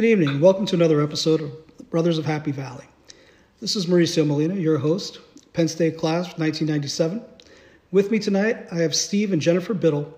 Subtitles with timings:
[0.00, 0.40] Good evening.
[0.40, 2.86] Welcome to another episode of Brothers of Happy Valley.
[3.60, 5.18] This is Mauricio Molina, your host,
[5.52, 7.22] Penn State class 1997.
[7.90, 10.10] With me tonight, I have Steve and Jennifer Biddle,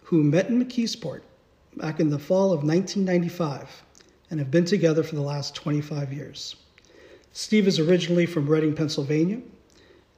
[0.00, 1.20] who met in McKeesport
[1.76, 3.82] back in the fall of 1995
[4.30, 6.56] and have been together for the last 25 years.
[7.32, 9.42] Steve is originally from Reading, Pennsylvania.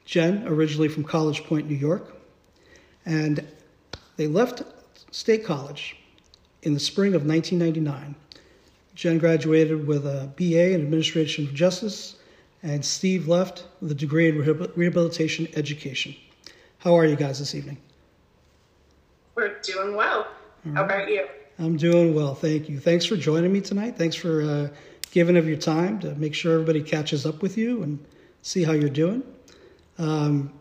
[0.05, 2.17] Jen, originally from College Point, New York.
[3.05, 3.45] And
[4.15, 4.63] they left
[5.11, 5.97] State College
[6.63, 8.15] in the spring of 1999.
[8.95, 12.17] Jen graduated with a BA in Administration of Justice,
[12.63, 14.39] and Steve left with a degree in
[14.77, 16.15] Rehabilitation Education.
[16.79, 17.79] How are you guys this evening?
[19.35, 20.29] We're doing well.
[20.65, 20.77] Right.
[20.77, 21.27] How about you?
[21.59, 22.79] I'm doing well, thank you.
[22.79, 23.97] Thanks for joining me tonight.
[23.97, 24.69] Thanks for uh,
[25.11, 28.05] giving of your time to make sure everybody catches up with you and
[28.43, 29.23] see how you're doing.
[29.99, 30.53] Um,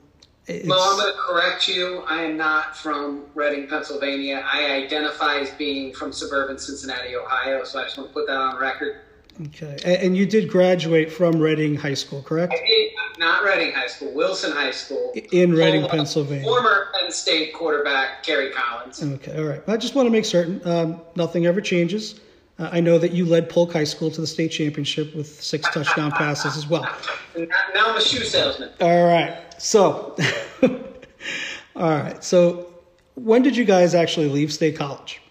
[0.48, 2.04] well, I'm going to correct you.
[2.08, 4.44] I am not from Reading, Pennsylvania.
[4.52, 7.64] I identify as being from suburban Cincinnati, Ohio.
[7.64, 9.02] So I just want to put that on record.
[9.48, 9.78] Okay.
[9.86, 12.54] And you did graduate from Reading High School, correct?
[12.54, 15.14] I did, not Reading High School, Wilson High School.
[15.32, 16.44] In Reading, Pennsylvania.
[16.44, 19.02] Former Penn State quarterback Kerry Collins.
[19.02, 19.62] Okay, all right.
[19.68, 22.20] I just want to make certain um, nothing ever changes.
[22.60, 25.68] Uh, I know that you led Polk High School to the state championship with six
[25.72, 26.88] touchdown passes as well.
[27.36, 28.70] Now I'm a shoe salesman.
[28.80, 29.40] All right.
[29.58, 30.16] So,
[31.76, 32.24] all right.
[32.24, 32.70] So,
[33.16, 35.22] when did you guys actually leave State College?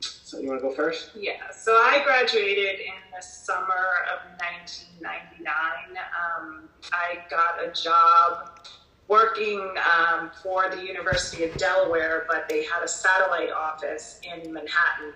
[0.00, 1.10] So, you want to go first?
[1.16, 1.50] Yeah.
[1.50, 3.64] So, I graduated in the summer
[4.12, 5.48] of 1999.
[6.38, 8.60] Um, I got a job
[9.08, 15.12] working um, for the University of Delaware, but they had a satellite office in Manhattan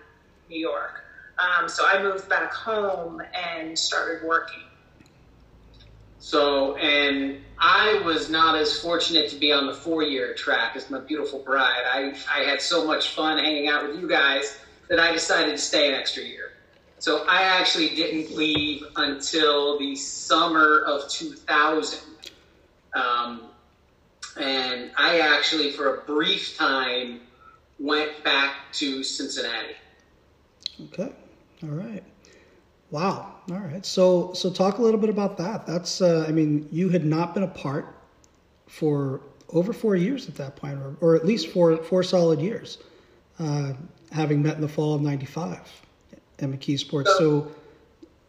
[0.51, 1.05] New York.
[1.39, 4.65] Um, so I moved back home and started working.
[6.19, 10.91] So, and I was not as fortunate to be on the four year track as
[10.91, 11.83] my beautiful bride.
[11.91, 14.59] I, I had so much fun hanging out with you guys
[14.91, 16.53] that I decided to stay an extra year.
[16.99, 22.01] So I actually didn't leave until the summer of 2000.
[22.93, 23.45] Um,
[24.39, 27.21] and I actually, for a brief time,
[27.79, 29.75] went back to Cincinnati.
[30.87, 31.13] Okay.
[31.63, 32.03] All right.
[32.91, 33.35] Wow.
[33.51, 33.85] All right.
[33.85, 35.67] So so talk a little bit about that.
[35.67, 37.95] That's uh, I mean you had not been apart
[38.67, 39.21] for
[39.51, 42.79] over four years at that point, or, or at least four four solid years,
[43.39, 43.73] uh,
[44.13, 45.59] having met in the fall of '95
[46.39, 47.07] at McKeesport.
[47.07, 47.53] So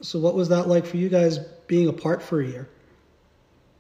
[0.02, 2.70] so what was that like for you guys being apart for a year?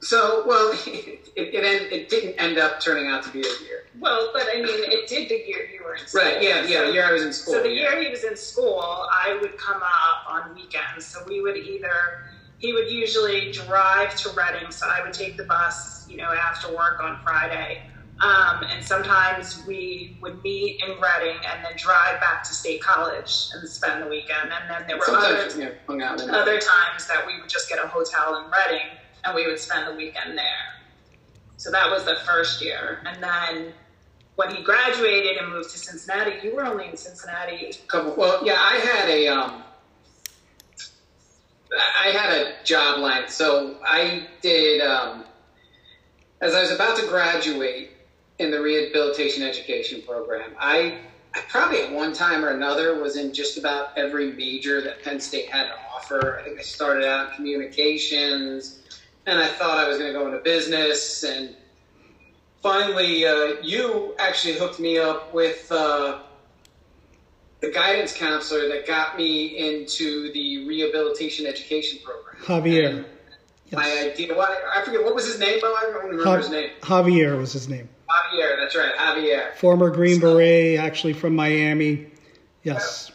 [0.01, 3.85] So well, it it, it didn't end up turning out to be a year.
[3.99, 6.23] Well, but I mean, it did the year you were in school.
[6.23, 7.53] Right, yeah, yeah, the year I was in school.
[7.53, 7.81] So the yeah.
[7.81, 11.05] year he was in school, I would come up on weekends.
[11.05, 12.23] So we would either,
[12.57, 16.75] he would usually drive to Reading, so I would take the bus, you know, after
[16.75, 17.83] work on Friday.
[18.21, 23.49] Um, and sometimes we would meet in Reading and then drive back to State College
[23.53, 24.51] and spend the weekend.
[24.51, 27.87] And then there were sometimes, other, yeah, other times that we would just get a
[27.87, 28.87] hotel in Reading
[29.23, 30.45] and we would spend the weekend there.
[31.57, 33.01] So that was the first year.
[33.05, 33.73] And then
[34.35, 37.73] when he graduated and moved to Cincinnati, you were only in Cincinnati.
[37.93, 39.63] Well, yeah, I had a um,
[42.03, 45.25] I had a job line, so I did um,
[46.41, 47.91] as I was about to graduate
[48.39, 50.51] in the rehabilitation education program.
[50.59, 50.97] I,
[51.35, 55.19] I probably at one time or another was in just about every major that Penn
[55.19, 56.39] State had to offer.
[56.39, 58.80] I think I started out in communications
[59.25, 61.23] and I thought I was going to go into business.
[61.23, 61.55] And
[62.61, 66.19] finally, uh, you actually hooked me up with uh,
[67.59, 72.35] the guidance counselor that got me into the rehabilitation education program.
[72.43, 73.05] Javier.
[73.65, 73.73] Yes.
[73.73, 75.59] My idea, I forget, what was his name?
[75.63, 76.71] I don't remember his name.
[76.81, 77.87] Javier was his name.
[78.09, 79.53] Javier, that's right, Javier.
[79.55, 82.07] Former Green Beret, actually from Miami.
[82.63, 83.11] Yes.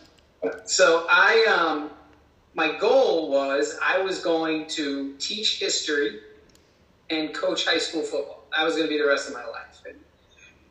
[0.65, 1.91] So I, um,
[2.57, 6.21] my goal was I was going to teach history
[7.11, 8.47] and coach high school football.
[8.57, 9.83] That was going to be the rest of my life.
[9.87, 9.99] And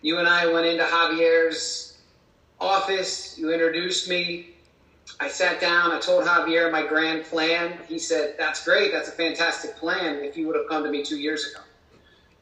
[0.01, 1.99] you and I went into Javier's
[2.59, 3.37] office.
[3.37, 4.55] You introduced me.
[5.19, 5.91] I sat down.
[5.91, 7.77] I told Javier my grand plan.
[7.87, 8.91] He said, "That's great.
[8.91, 10.23] That's a fantastic plan.
[10.23, 11.61] If you would have come to me two years ago."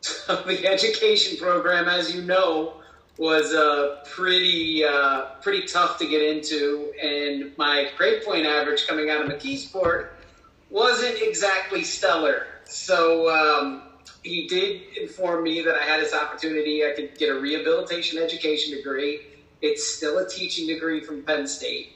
[0.03, 2.81] So the education program, as you know,
[3.17, 9.09] was uh, pretty uh, pretty tough to get into, and my grade point average coming
[9.09, 10.09] out of McKeesport
[10.69, 12.47] wasn't exactly stellar.
[12.65, 13.83] So um,
[14.23, 16.83] he did inform me that I had this opportunity.
[16.83, 19.21] I could get a rehabilitation education degree.
[19.61, 21.95] It's still a teaching degree from Penn State.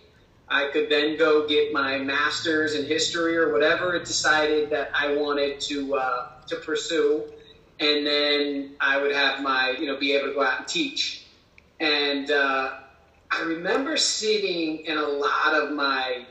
[0.49, 5.15] I could then go get my master's in history or whatever it decided that I
[5.15, 7.23] wanted to uh, to pursue
[7.79, 11.25] and then I would have my, you know, be able to go out and teach.
[11.79, 12.79] And uh,
[13.31, 16.25] I remember sitting in a lot of my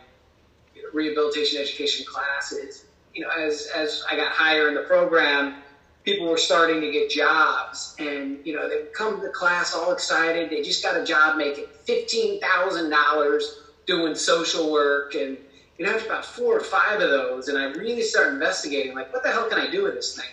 [0.92, 2.84] rehabilitation education classes,
[3.14, 5.62] you know, as as I got higher in the program,
[6.04, 9.92] people were starting to get jobs, and you know, they would come to class all
[9.92, 10.50] excited.
[10.50, 15.38] They just got a job making fifteen thousand dollars doing social work, and
[15.78, 19.12] you know, after about four or five of those, and I really started investigating, like,
[19.12, 20.26] what the hell can I do with this thing?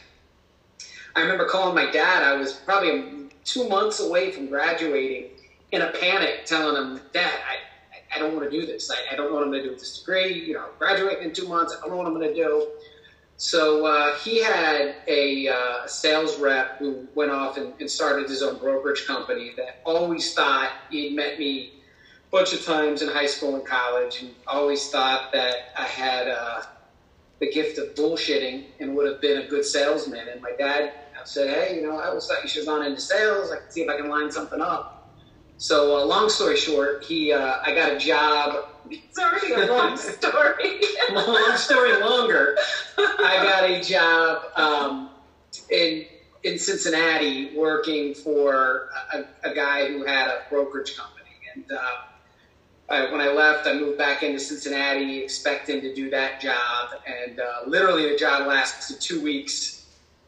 [1.15, 2.23] I remember calling my dad.
[2.23, 5.29] I was probably two months away from graduating
[5.71, 8.91] in a panic, telling him, Dad, I, I don't want to do this.
[8.91, 10.33] I, I don't want him to do with this degree.
[10.33, 11.75] You know, I'm graduating in two months.
[11.75, 12.67] I don't know what I'm going to do.
[13.37, 18.43] So uh, he had a uh, sales rep who went off and, and, started his
[18.43, 21.73] own brokerage company that always thought he'd met me
[22.27, 26.27] a bunch of times in high school and college and always thought that I had
[26.27, 26.61] uh,
[27.39, 30.27] the gift of bullshitting and would have been a good salesman.
[30.27, 30.93] And my dad
[31.27, 33.51] said, hey, you know, I you should have gone into sales.
[33.51, 35.11] I can see if I can line something up.
[35.57, 38.65] So, uh, long story short, he, uh, I got a job.
[39.11, 40.81] Sorry, a long story.
[41.11, 42.57] long story longer.
[42.97, 45.09] I got a job um,
[45.69, 46.05] in
[46.43, 51.29] in Cincinnati working for a, a, guy who had a brokerage company.
[51.55, 51.91] And uh,
[52.89, 56.89] I, when I left, I moved back into Cincinnati expecting to do that job.
[57.07, 59.72] And uh, literally, the job lasted two weeks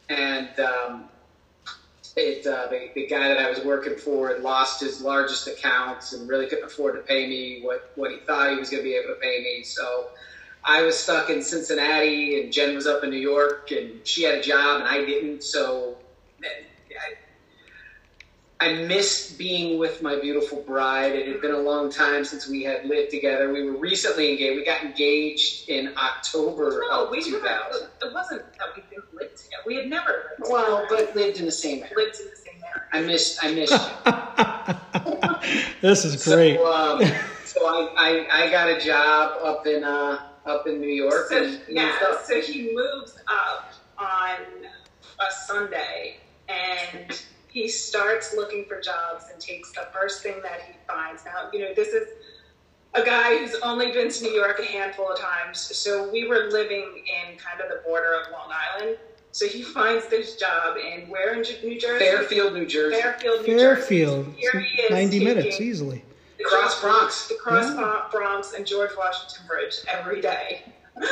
[0.08, 1.08] and um,
[2.16, 6.12] it, uh, the, the guy that I was working for had lost his largest accounts
[6.12, 8.88] and really couldn't afford to pay me what, what he thought he was going to
[8.88, 9.62] be able to pay me.
[9.62, 10.08] So
[10.64, 14.36] I was stuck in Cincinnati, and Jen was up in New York, and she had
[14.36, 15.44] a job, and I didn't.
[15.44, 15.96] So
[18.58, 21.12] I missed being with my beautiful bride.
[21.12, 23.52] It had been a long time since we had lived together.
[23.52, 24.56] We were recently engaged.
[24.56, 27.42] We got engaged in October no, of we 2000.
[27.42, 28.82] Never, it wasn't that we
[29.18, 29.62] lived together.
[29.66, 31.06] We had never lived well, together.
[31.06, 31.94] but lived in the same area.
[31.96, 32.84] Lived in the same area.
[32.92, 33.44] I missed.
[33.44, 33.72] I missed
[35.42, 35.80] you.
[35.80, 36.56] this is great.
[36.56, 37.04] So, um,
[37.44, 41.28] so I, I, I got a job up in uh, up in New York.
[41.28, 41.86] So, and yeah.
[41.86, 42.24] moved up.
[42.24, 44.38] So he moves up on
[45.18, 50.74] a Sunday and he starts looking for jobs and takes the first thing that he
[50.86, 51.24] finds.
[51.24, 52.08] Now, you know, this is
[52.96, 55.58] a guy who's only been to New York a handful of times.
[55.60, 58.96] So we were living in kind of the border of Long Island.
[59.32, 62.04] So he finds this job in where in New Jersey?
[62.04, 63.00] Fairfield, New Jersey.
[63.00, 64.26] Fairfield, New Fairfield.
[64.26, 64.40] Jersey.
[64.40, 66.02] Here he is 90 minutes easily.
[66.38, 67.28] the Cross Bronx.
[67.28, 68.02] the Cross Yeah.
[68.10, 70.62] Bronx and George Washington Bridge every day.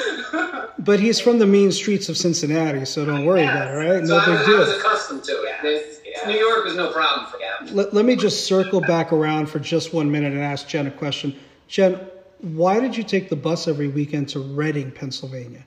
[0.79, 3.55] But he's from the mean streets of Cincinnati, so don't worry Yes.
[3.55, 4.07] about it, right?
[4.07, 4.79] So No I, big was- I was deal.
[4.81, 5.45] accustomed to it.
[5.63, 6.27] Yes, The- yes.
[6.27, 7.75] New York was no problem for him.
[7.75, 10.91] Let, let me just circle back around for just one minute and ask Jen a
[10.91, 11.35] question.
[11.69, 12.00] Jen,
[12.40, 15.64] why did you take the bus every weekend to Reading, Pennsylvania?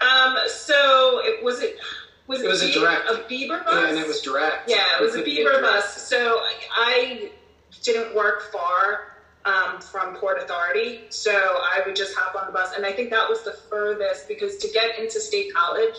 [0.00, 1.76] Um, so it was it
[2.26, 3.10] was It was a Bie- direct.
[3.10, 3.74] a Bieber bus.
[3.74, 4.68] Yeah, and it was direct.
[4.70, 5.62] Yeah, it was a couldn't Bieber direct.
[5.62, 6.02] bus.
[6.08, 6.40] So
[6.74, 7.30] I
[7.82, 12.72] didn't work far um, from Port Authority, so I would just hop on the bus,
[12.76, 15.94] and I think that was the furthest because to get into State College,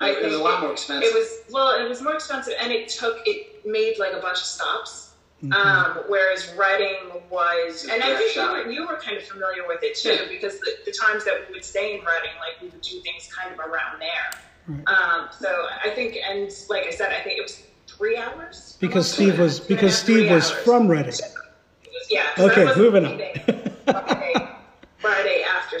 [0.00, 1.10] I It was think a lot more expensive.
[1.10, 4.38] It was well, it was more expensive, and it took it made like a bunch
[4.38, 5.05] of stops.
[5.44, 5.52] Mhm.
[5.52, 9.82] Um, whereas Reading was, and I think you were, you were kind of familiar with
[9.82, 10.28] it too, Yeah.
[10.28, 13.28] because the, the times that we would stay in Reading, like we would do things
[13.36, 14.40] kind of around there.
[14.66, 14.88] Right.
[14.88, 18.78] Um, so I think, and like I said, I think it was three hours.
[18.80, 19.66] Because Steve like was that.
[19.68, 20.62] Two and a because Steve was hours.
[20.64, 21.12] from Reading.
[22.08, 22.26] Yeah.
[22.34, 23.18] 'cause I Okay, moving on.
[23.18, 24.48] Friday,
[24.98, 25.78] Friday after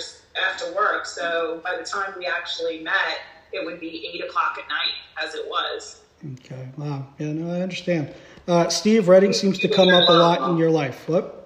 [0.48, 3.20] after work, so by the time we actually met,
[3.52, 4.92] it would be eight o'clock at night,
[5.26, 6.02] as it was.
[6.44, 6.68] Okay.
[6.76, 7.06] Wow.
[7.18, 8.12] Yeah, no, I understand.
[8.48, 11.08] Uh, Steve, Reading seems to come up a lot in your life.
[11.08, 11.36] What?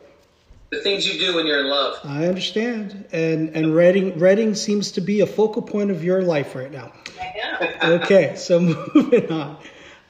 [0.71, 1.99] the things you do when you're in love.
[2.05, 3.07] I understand.
[3.13, 6.93] And and Reading Reading seems to be a focal point of your life right now.
[7.21, 7.47] I know.
[7.83, 8.61] Okay, so
[8.95, 9.57] moving on.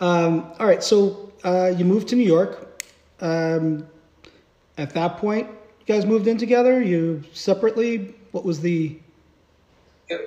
[0.00, 2.82] Um, all right, so uh, you moved to New York.
[3.20, 3.86] Um,
[4.76, 6.82] at that point, you guys moved in together.
[6.82, 8.14] You separately.
[8.32, 8.98] What was the?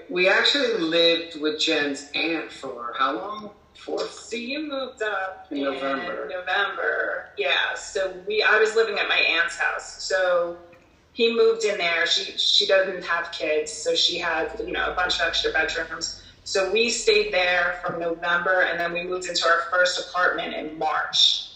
[0.10, 3.52] We actually lived with Jen's aunt for how long?
[3.76, 4.00] Four.
[4.08, 6.30] So you moved up In in November.
[6.30, 7.30] November.
[7.38, 7.74] Yeah.
[7.76, 10.04] So we, I was living at my aunt's house.
[10.04, 10.58] So
[11.14, 12.06] he moved in there.
[12.06, 16.24] She she doesn't have kids, so she had you know a bunch of extra bedrooms.
[16.44, 20.78] So we stayed there from November, and then we moved into our first apartment in
[20.78, 21.50] March.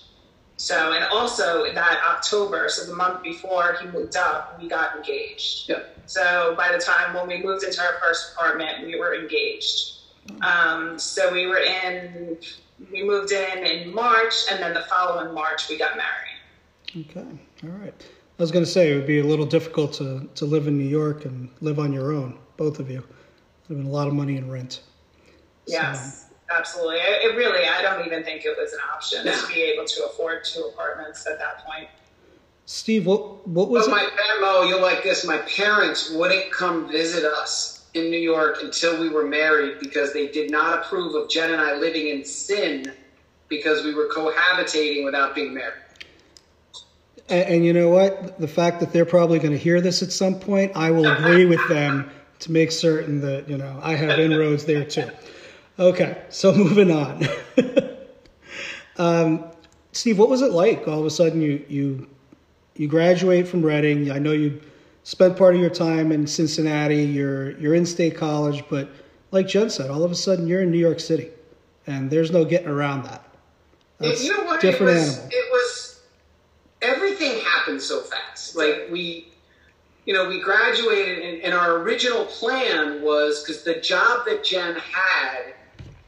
[0.58, 5.70] So and also that October, so the month before he moved up, we got engaged.
[5.70, 5.84] Yeah.
[6.08, 9.97] So by the time when we moved into our first apartment, we were engaged.
[10.42, 12.38] Um, so we were in,
[12.92, 17.08] we moved in in March, and then the following March we got married.
[17.10, 17.26] Okay,
[17.64, 17.94] all right.
[18.40, 20.78] I was going to say it would be a little difficult to to live in
[20.78, 23.04] New York and live on your own, both of you.
[23.68, 24.82] There'd been a lot of money in rent.
[25.66, 26.98] Yes, absolutely.
[26.98, 30.06] It, it really, I don't even think it was an option to be able to
[30.06, 31.90] afford two apartments at that point.
[32.66, 34.14] Steve, what what was But it?
[34.16, 35.26] my Mo, you'll like this.
[35.26, 40.28] My parents wouldn't come visit us in New York until we were married because they
[40.28, 42.94] did not approve of Jen and I living in sin
[43.50, 45.74] because we were cohabitating without being married.
[47.30, 48.40] And, and you know what?
[48.40, 51.46] The fact that they're probably going to hear this at some point, I will agree
[51.46, 55.10] with them to make certain that you know I have inroads there too.
[55.80, 57.28] Okay, so moving on.
[58.98, 59.46] um,
[59.92, 60.88] Steve, what was it like?
[60.88, 62.08] All of a sudden, you you
[62.76, 64.12] you graduate from Reading.
[64.12, 64.62] I know you
[65.08, 67.02] spent part of your time in Cincinnati.
[67.02, 68.90] You're you're in state college, but
[69.32, 71.30] like Jen said, all of a sudden you're in New York City,
[71.88, 73.24] and there's no getting around that.
[74.00, 74.60] That's you know what?
[74.60, 75.30] different it was, animal.
[75.32, 76.02] It was
[76.82, 78.58] everything happened so fast.
[78.58, 79.32] Like we,
[80.06, 84.76] you know, we graduated, and, and our original plan was because the job that Jen
[84.76, 85.54] had,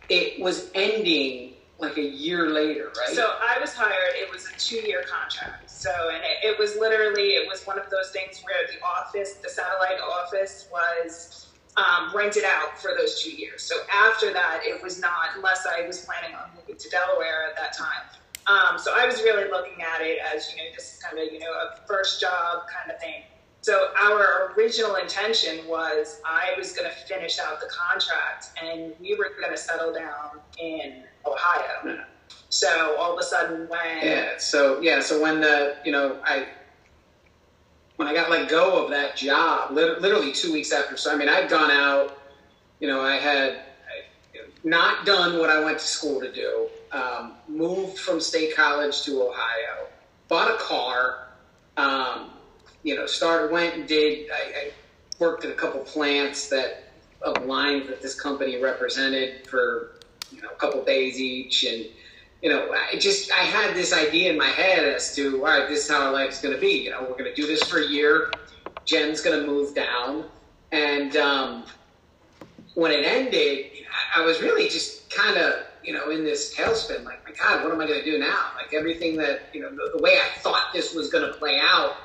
[0.09, 3.15] it was ending like a year later, right?
[3.15, 4.15] So I was hired.
[4.15, 5.68] It was a two-year contract.
[5.79, 9.35] So, and it, it was literally, it was one of those things where the office,
[9.35, 13.63] the satellite office, was um, rented out for those two years.
[13.63, 17.55] So after that, it was not, unless I was planning on moving to Delaware at
[17.55, 18.03] that time.
[18.47, 21.31] Um, so I was really looking at it as, you know, this is kind of,
[21.31, 23.23] you know, a first job kind of thing.
[23.61, 29.15] So our original intention was I was going to finish out the contract and we
[29.15, 32.03] were going to settle down in Ohio.
[32.49, 34.37] So all of a sudden, when Yeah.
[34.37, 34.99] So yeah.
[35.01, 36.47] So when the you know I
[37.95, 40.97] when I got let go of that job, literally two weeks after.
[40.97, 42.17] So I mean, I'd gone out.
[42.79, 43.61] You know, I had
[44.63, 46.67] not done what I went to school to do.
[46.91, 49.87] Um, moved from state college to Ohio.
[50.27, 51.27] Bought a car.
[51.77, 52.31] Um,
[52.83, 54.29] you know, started went and did.
[54.31, 54.71] I, I
[55.19, 56.91] worked at a couple plants that
[57.21, 59.99] of lines that this company represented for
[60.31, 61.85] you know a couple days each and
[62.41, 65.67] you know, I just I had this idea in my head as to all right,
[65.67, 66.83] this is how our life's going to be.
[66.83, 68.31] You know, we're going to do this for a year.
[68.85, 70.25] Jen's going to move down,
[70.71, 71.65] and um,
[72.75, 73.65] when it ended,
[74.15, 77.03] I was really just kind of you know in this tailspin.
[77.03, 78.51] Like, my God, what am I going to do now?
[78.55, 81.59] Like everything that you know, the, the way I thought this was going to play
[81.61, 81.97] out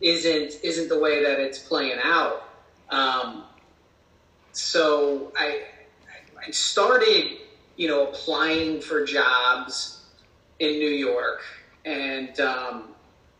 [0.00, 2.48] isn't isn't the way that it's playing out.
[2.90, 3.44] Um,
[4.52, 5.62] so I
[6.46, 7.38] I started
[7.80, 10.02] you know, applying for jobs
[10.58, 11.40] in New York.
[11.86, 12.88] And um,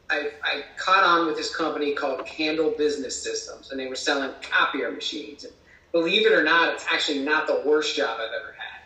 [0.08, 4.30] I, I caught on with this company called Candle Business Systems, and they were selling
[4.40, 5.44] copier machines.
[5.44, 5.52] And
[5.92, 8.80] believe it or not, it's actually not the worst job I've ever had.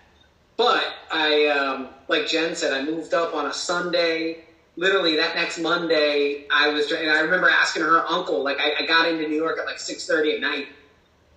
[0.57, 4.47] But I, um, like Jen said, I moved up on a Sunday.
[4.75, 8.87] Literally that next Monday, I was, and I remember asking her uncle, like I, I
[8.87, 10.67] got into New York at like 6.30 at night.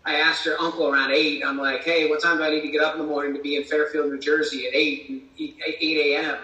[0.08, 1.44] I asked her uncle around eight.
[1.46, 3.42] I'm like, hey, what time do I need to get up in the morning to
[3.42, 5.06] be in Fairfield, New Jersey at eight
[5.38, 6.38] eight a.m.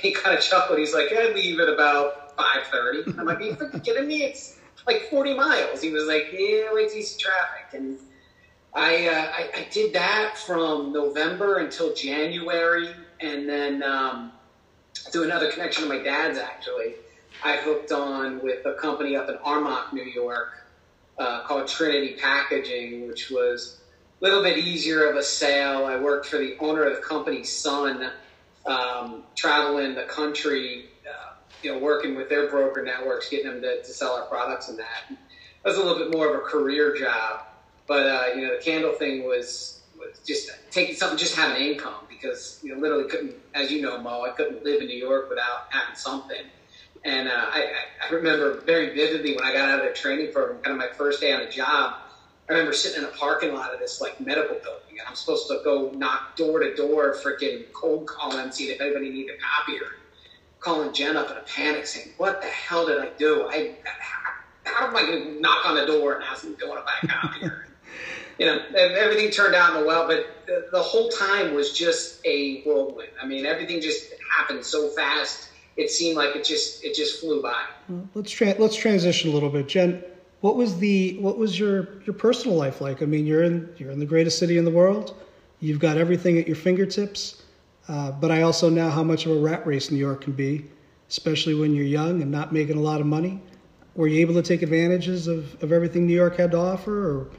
[0.00, 0.78] He kind of chuckled.
[0.78, 3.02] He's like, I leave at about five thirty.
[3.18, 4.22] I'm like, are you freaking kidding me?
[4.22, 4.56] It's
[4.86, 5.82] like forty miles.
[5.82, 7.74] He was like, yeah, wait till traffic.
[7.74, 7.98] And
[8.74, 14.32] I, uh, I, I did that from November until January, and then um,
[15.10, 16.96] through another connection of my dad's, actually,
[17.44, 20.61] I hooked on with a company up in Armonk, New York
[21.18, 23.80] uh, called Trinity Packaging, which was
[24.20, 25.86] a little bit easier of a sale.
[25.86, 28.10] I worked for the owner of the company's son,
[28.66, 33.82] um, traveling the country, uh, you know, working with their broker networks, getting them to,
[33.82, 35.10] to sell our products and that.
[35.10, 37.42] It was a little bit more of a career job,
[37.86, 42.06] but uh, you know, the candle thing was was just taking something, just having income
[42.08, 45.28] because you know, literally couldn't, as you know, Mo, I couldn't live in New York
[45.28, 46.42] without having something.
[47.04, 47.66] And uh, I,
[48.08, 50.94] I remember very vividly when I got out of the training program, kind of my
[50.96, 51.94] first day on the job.
[52.48, 55.48] I remember sitting in a parking lot of this like medical building, and I'm supposed
[55.48, 59.86] to go knock door to door, freaking cold calling, see if anybody needed a copier.
[60.60, 63.48] Calling Jen up in a panic, saying, "What the hell did I do?
[63.48, 63.72] I
[64.64, 66.80] how am I going to knock on the door and ask them if they want
[66.80, 67.66] to buy a copier?"
[68.38, 72.20] you know, everything turned out in the well, but the, the whole time was just
[72.24, 73.10] a whirlwind.
[73.20, 77.42] I mean, everything just happened so fast it seemed like it just it just flew
[77.42, 77.64] by.
[78.14, 80.02] Let's tra- let's transition a little bit, Jen.
[80.40, 83.02] What was the what was your your personal life like?
[83.02, 85.14] I mean, you're in you're in the greatest city in the world.
[85.60, 87.42] You've got everything at your fingertips.
[87.88, 90.64] Uh, but I also know how much of a rat race New York can be,
[91.08, 93.40] especially when you're young and not making a lot of money.
[93.94, 97.30] Were you able to take advantages of, of everything New York had to offer, or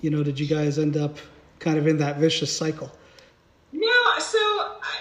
[0.00, 1.18] you know, did you guys end up
[1.58, 2.90] kind of in that vicious cycle?
[3.72, 4.98] No, so I,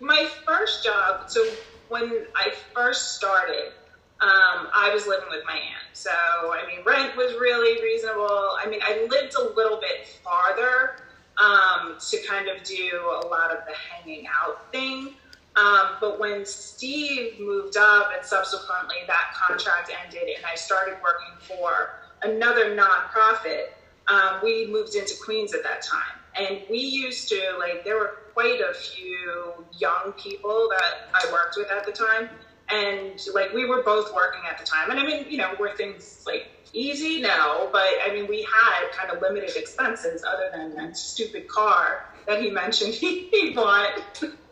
[0.00, 1.44] my first job, so
[1.90, 3.72] when I first started,
[4.20, 5.90] um, I was living with my aunt.
[5.92, 8.56] So, I mean, rent was really reasonable.
[8.58, 10.96] I mean, I lived a little bit farther
[11.36, 15.14] um, to kind of do a lot of the hanging out thing.
[15.56, 21.34] Um, but when Steve moved up and subsequently that contract ended and I started working
[21.40, 23.70] for another nonprofit,
[24.06, 26.18] um, we moved into Queens at that time.
[26.38, 31.56] And we used to, like, there were quite a few young people that I worked
[31.56, 32.30] with at the time.
[32.70, 34.90] And, like, we were both working at the time.
[34.90, 37.20] And I mean, you know, were things like easy?
[37.20, 37.68] No.
[37.72, 42.40] But I mean, we had kind of limited expenses other than that stupid car that
[42.40, 44.00] he mentioned he, he bought.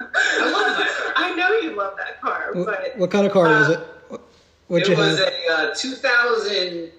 [0.00, 1.12] I love that car.
[1.16, 3.72] I know you love that car, What, but what kind of car was uh,
[4.10, 4.20] it?
[4.66, 5.28] What'd it you was have?
[5.28, 6.90] a uh, 2000.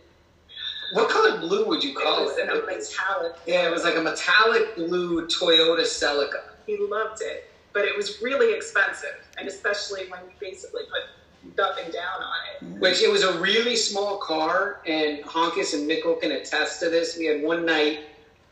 [0.93, 2.43] What color blue would you it call was it?
[2.43, 3.35] in a metallic.
[3.45, 6.48] Yeah, it was like a metallic blue Toyota Celica.
[6.69, 11.91] He loved it, but it was really expensive, and especially when you basically put nothing
[11.91, 12.63] down on it.
[12.63, 12.79] Mm-hmm.
[12.79, 17.17] Which it was a really small car, and Honkus and Mikkel can attest to this.
[17.17, 18.01] We had one night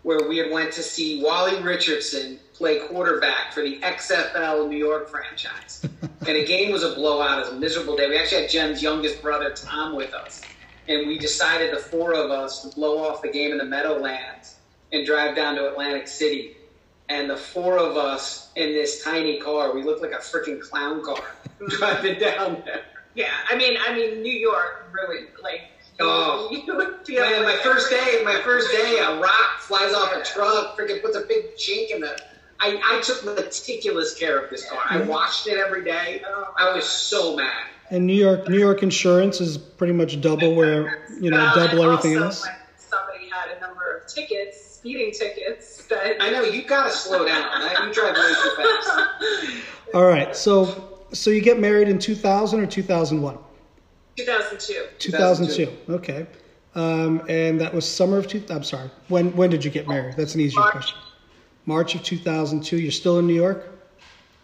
[0.01, 5.09] where we had went to see Wally Richardson play quarterback for the XFL New York
[5.09, 7.37] franchise, and the game was a blowout.
[7.37, 8.09] It was a miserable day.
[8.09, 10.41] We actually had Jen's youngest brother Tom with us,
[10.87, 14.55] and we decided the four of us to blow off the game in the Meadowlands
[14.91, 16.56] and drive down to Atlantic City.
[17.09, 21.03] And the four of us in this tiny car, we looked like a freaking clown
[21.03, 21.23] car
[21.69, 22.83] driving down there.
[23.15, 25.61] Yeah, I mean, I mean, New York really like.
[25.99, 26.49] Oh.
[26.51, 30.13] you would feel Man, my like first day, my first day, a rock flies off
[30.13, 32.15] a truck, freaking puts a big chink in the.
[32.59, 34.81] I, I took meticulous care of this car.
[34.87, 35.09] I mm-hmm.
[35.09, 36.21] washed it every day.
[36.27, 37.65] Oh, I was so mad.
[37.89, 41.83] And New York, New York insurance is pretty much double where you know Well, double
[41.83, 42.45] everything also else.
[42.45, 47.25] When somebody had a number of tickets, speeding tickets, that I know you gotta slow
[47.25, 47.43] down.
[47.43, 49.63] I- You drive way too fast.
[49.93, 53.37] All right, so so you get married in 2000 or 2001?
[54.17, 54.85] 2002.
[54.99, 55.71] 2002.
[55.93, 56.25] Okay.
[56.75, 58.43] Um, and that was summer of two.
[58.49, 58.89] I'm sorry.
[59.07, 60.15] When when did you get married?
[60.17, 60.71] That's an easier March.
[60.73, 60.97] question.
[61.65, 62.77] March of 2002.
[62.77, 63.73] You're still in New York.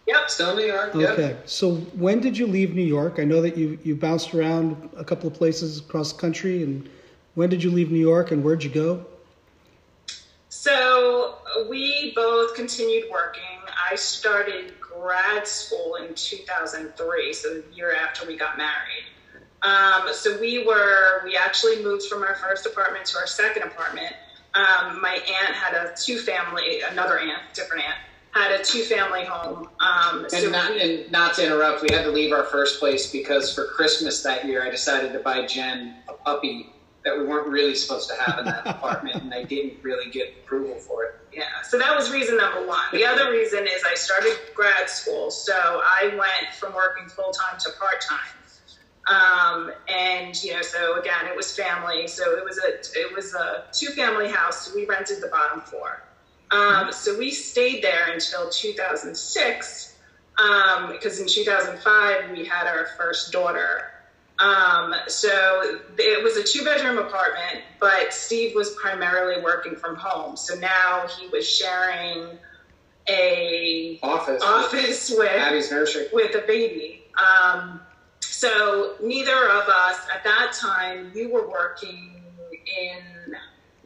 [0.06, 0.30] Yep.
[0.30, 0.94] Still in New York.
[0.94, 1.10] Yep.
[1.10, 1.36] Okay.
[1.44, 3.14] So when did you leave New York?
[3.18, 6.62] I know that you you bounced around a couple of places across the country.
[6.62, 6.88] And
[7.34, 8.30] when did you leave New York?
[8.32, 9.04] And where'd you go?
[10.64, 11.34] So
[11.68, 13.42] we both continued working.
[13.90, 19.04] I started grad school in 2003, so the year after we got married.
[19.60, 24.14] Um, so we were, we actually moved from our first apartment to our second apartment.
[24.54, 27.98] Um, my aunt had a two family, another aunt, different aunt,
[28.30, 29.68] had a two family home.
[29.80, 33.10] Um, so not, we- and not to interrupt, we had to leave our first place
[33.12, 36.73] because for Christmas that year, I decided to buy Jen a puppy
[37.04, 40.34] that we weren't really supposed to have in that apartment, and I didn't really get
[40.42, 41.14] approval for it.
[41.32, 42.84] Yeah, so that was reason number one.
[42.92, 47.58] The other reason is I started grad school, so I went from working full time
[47.60, 48.18] to part time.
[49.06, 52.06] Um, and you know, so again, it was family.
[52.06, 54.66] So it was a it was a two family house.
[54.66, 56.02] So we rented the bottom floor.
[56.50, 59.96] Um, so we stayed there until 2006
[60.38, 63.90] um, because in 2005 we had our first daughter.
[64.38, 70.36] Um, so it was a two bedroom apartment, but Steve was primarily working from home.
[70.36, 72.38] So now he was sharing
[73.08, 74.42] a Office.
[74.42, 76.08] office with Abby's nursery.
[76.12, 77.04] with a baby.
[77.18, 77.80] Um,
[78.20, 82.22] so neither of us at that time you were working
[82.66, 83.36] in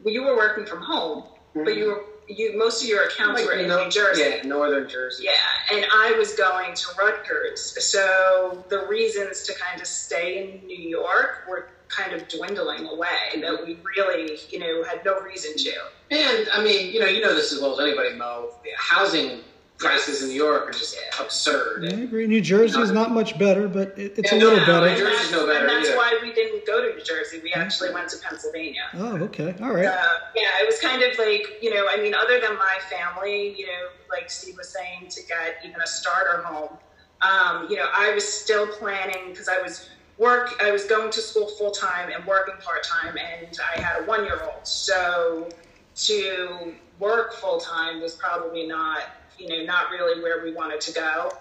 [0.05, 3.67] you were working from home, but you were you most of your accounts were in
[3.67, 4.21] no- New Jersey.
[4.21, 5.25] Yeah, Northern Jersey.
[5.25, 7.83] Yeah, and I was going to Rutgers.
[7.83, 13.41] So the reasons to kind of stay in New York were kind of dwindling away
[13.41, 15.71] that we really, you know, had no reason to.
[16.11, 18.51] And I mean, you know, you know this as well as anybody, Mo.
[18.77, 19.41] Housing
[19.79, 21.85] prices in New York are just absurd.
[21.85, 22.27] I agree.
[22.27, 24.93] New Jersey is not much better, but it, it's a Yeah, no, little no, better.
[24.93, 25.97] New Jersey's no better and that's either.
[25.97, 27.39] why we didn't go to New Jersey.
[27.41, 28.81] We actually went to Pennsylvania.
[28.95, 29.55] Oh, okay.
[29.61, 29.85] All right.
[29.85, 30.03] Uh,
[30.35, 33.65] yeah, it was kind of like, you know, I mean, other than my family, you
[33.67, 36.77] know, like Steve was saying, to get even a starter home,
[37.21, 41.21] um, you know, I was still planning because I was work, I was going to
[41.21, 44.67] school full time and working part time, and I had a one year old.
[44.67, 45.47] So
[45.95, 49.03] to work full time was probably not,
[49.39, 51.31] you know, not really where we wanted to go.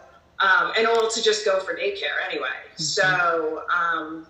[0.40, 2.46] Um, and all to just go for daycare anyway.
[2.76, 4.26] So, um,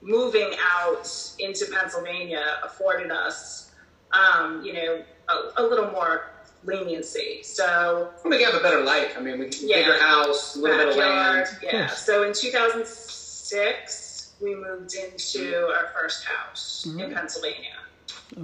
[0.00, 1.08] moving out
[1.38, 3.70] into Pennsylvania afforded us,
[4.12, 6.30] um, you know, a, a little more
[6.64, 7.42] leniency.
[7.44, 9.14] So, We have a better life.
[9.16, 9.76] I mean, we Yeah.
[9.76, 11.46] bigger house, a little bit of land.
[11.62, 11.86] yeah.
[11.88, 17.76] So in 2006, we moved into our first house in Pennsylvania,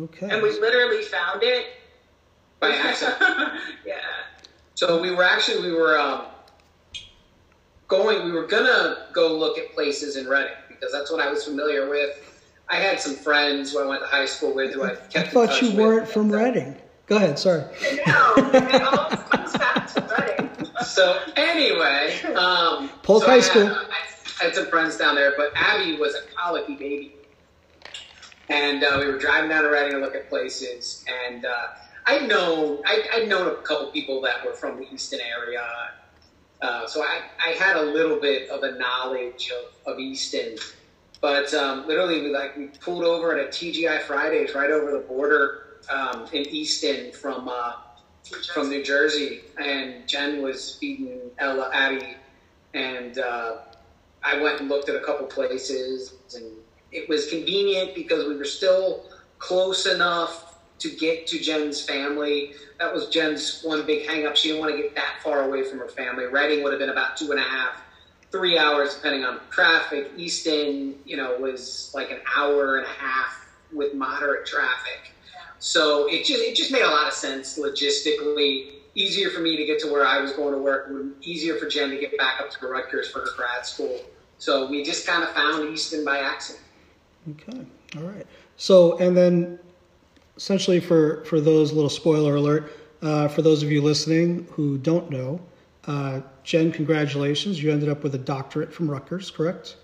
[0.02, 0.28] Okay.
[0.30, 1.66] and we literally found it.
[2.60, 3.16] By accident.
[3.86, 4.00] yeah.
[4.78, 6.26] So we were actually we were um,
[7.88, 8.24] going.
[8.24, 11.90] We were gonna go look at places in Reading because that's what I was familiar
[11.90, 12.44] with.
[12.68, 15.16] I had some friends who I went to high school with who I I kept.
[15.16, 16.76] in thought touch you weren't from Reading.
[17.06, 17.40] Go ahead.
[17.40, 17.62] Sorry.
[18.06, 20.70] No, it all comes back to Reading.
[20.84, 23.66] so anyway, um, Polk so High I School.
[23.66, 23.86] Had,
[24.40, 27.16] I had some friends down there, but Abby was a colicky baby,
[28.48, 31.66] and uh, we were driving down to Reading to look at places, and uh,
[32.08, 35.62] I'd known I, I'd known a couple people that were from the Easton area,
[36.62, 40.56] uh, so I, I had a little bit of a knowledge of, of Easton.
[41.20, 45.00] But um, literally, we like we pulled over at a TGI Fridays right over the
[45.00, 47.72] border um, in Easton from uh,
[48.54, 52.16] from New Jersey, and Jen was feeding Ella Abby,
[52.72, 53.58] and uh,
[54.24, 56.46] I went and looked at a couple places, and
[56.90, 59.04] it was convenient because we were still
[59.38, 60.47] close enough
[60.78, 62.52] to get to Jen's family.
[62.78, 64.36] That was Jen's one big hang up.
[64.36, 66.26] She didn't want to get that far away from her family.
[66.26, 67.82] Reading would have been about two and a half,
[68.30, 70.10] three hours, depending on traffic.
[70.16, 75.12] Easton, you know, was like an hour and a half with moderate traffic.
[75.58, 78.74] So it just it just made a lot of sense logistically.
[78.94, 80.90] Easier for me to get to where I was going to work,
[81.22, 84.00] easier for Jen to get back up to Rutgers for her grad school.
[84.38, 86.64] So we just kind of found Easton by accident.
[87.30, 88.26] Okay, all right.
[88.56, 89.60] So and then
[90.38, 92.72] essentially for for those little spoiler alert
[93.02, 95.40] uh, for those of you listening who don't know,
[95.86, 97.62] uh, Jen, congratulations!
[97.62, 99.76] You ended up with a doctorate from Rutgers, correct?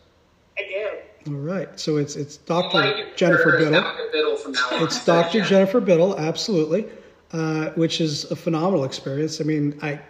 [0.58, 0.92] I did.
[1.28, 1.78] All right.
[1.78, 2.78] So it's it's Dr.
[2.78, 3.80] Like Jennifer Biddle.
[3.80, 4.08] Dr.
[4.12, 4.82] Biddle from now on.
[4.84, 5.42] It's Dr.
[5.42, 6.86] Jennifer Biddle, absolutely,
[7.32, 9.40] uh, which is a phenomenal experience.
[9.40, 10.00] I mean, I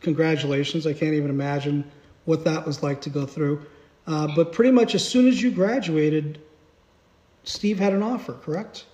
[0.00, 0.86] congratulations.
[0.86, 1.90] I can't even imagine
[2.24, 3.64] what that was like to go through.
[4.06, 6.38] Uh, but pretty much as soon as you graduated,
[7.44, 8.84] Steve had an offer, correct?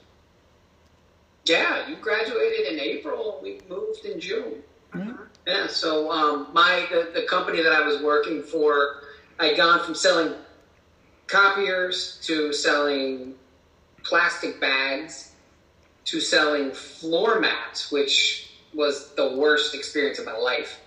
[1.44, 3.40] Yeah, you graduated in April.
[3.42, 4.62] We moved in June.
[4.94, 5.12] Yeah.
[5.46, 5.66] Yeah.
[5.66, 9.02] So um, my the, the company that I was working for,
[9.38, 10.34] I'd gone from selling
[11.26, 13.34] copiers to selling
[14.04, 15.32] plastic bags
[16.04, 20.78] to selling floor mats, which was the worst experience of my life.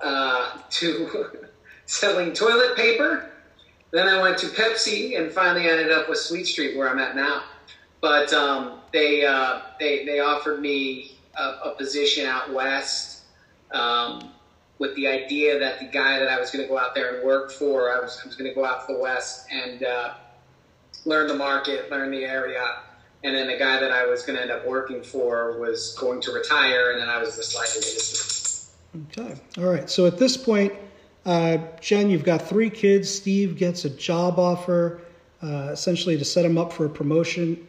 [0.00, 1.38] Uh, to
[1.86, 3.30] selling toilet paper.
[3.90, 7.14] Then I went to Pepsi, and finally ended up with Sweet Street, where I'm at
[7.14, 7.44] now.
[8.00, 13.24] But um, they, uh, they they offered me a, a position out west
[13.72, 14.30] um,
[14.78, 17.26] with the idea that the guy that I was going to go out there and
[17.26, 20.14] work for, I was, was going to go out to the west and uh,
[21.04, 22.64] learn the market, learn the area.
[23.24, 26.20] And then the guy that I was going to end up working for was going
[26.22, 27.68] to retire, and then I was just like.
[29.18, 29.40] Okay.
[29.58, 29.88] All right.
[29.88, 30.72] So at this point,
[31.24, 33.08] uh, Jen, you've got three kids.
[33.08, 35.00] Steve gets a job offer,
[35.42, 37.66] uh, essentially to set him up for a promotion.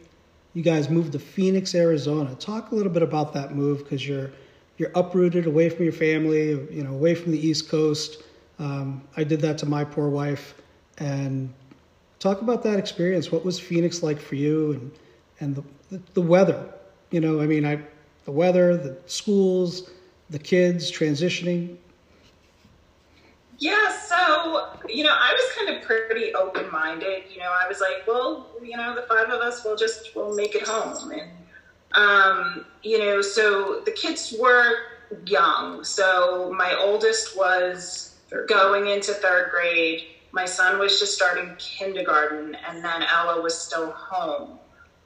[0.56, 2.34] You guys moved to Phoenix, Arizona.
[2.36, 4.30] Talk a little bit about that move because you're
[4.78, 8.22] you're uprooted away from your family, you know, away from the East Coast.
[8.58, 10.54] Um, I did that to my poor wife,
[10.96, 11.52] and
[12.20, 13.30] talk about that experience.
[13.30, 14.90] What was Phoenix like for you, and
[15.40, 16.72] and the the, the weather?
[17.10, 17.78] You know, I mean, I
[18.24, 19.90] the weather, the schools,
[20.30, 21.76] the kids transitioning.
[23.58, 27.24] Yeah, so you know, I was kind of pretty open minded.
[27.30, 30.34] You know, I was like, well, you know, the five of us will just we'll
[30.34, 31.30] make it home, and
[31.92, 34.74] um, you know, so the kids were
[35.26, 35.84] young.
[35.84, 38.14] So my oldest was
[38.48, 40.02] going into third grade.
[40.32, 44.58] My son was just starting kindergarten, and then Ella was still home.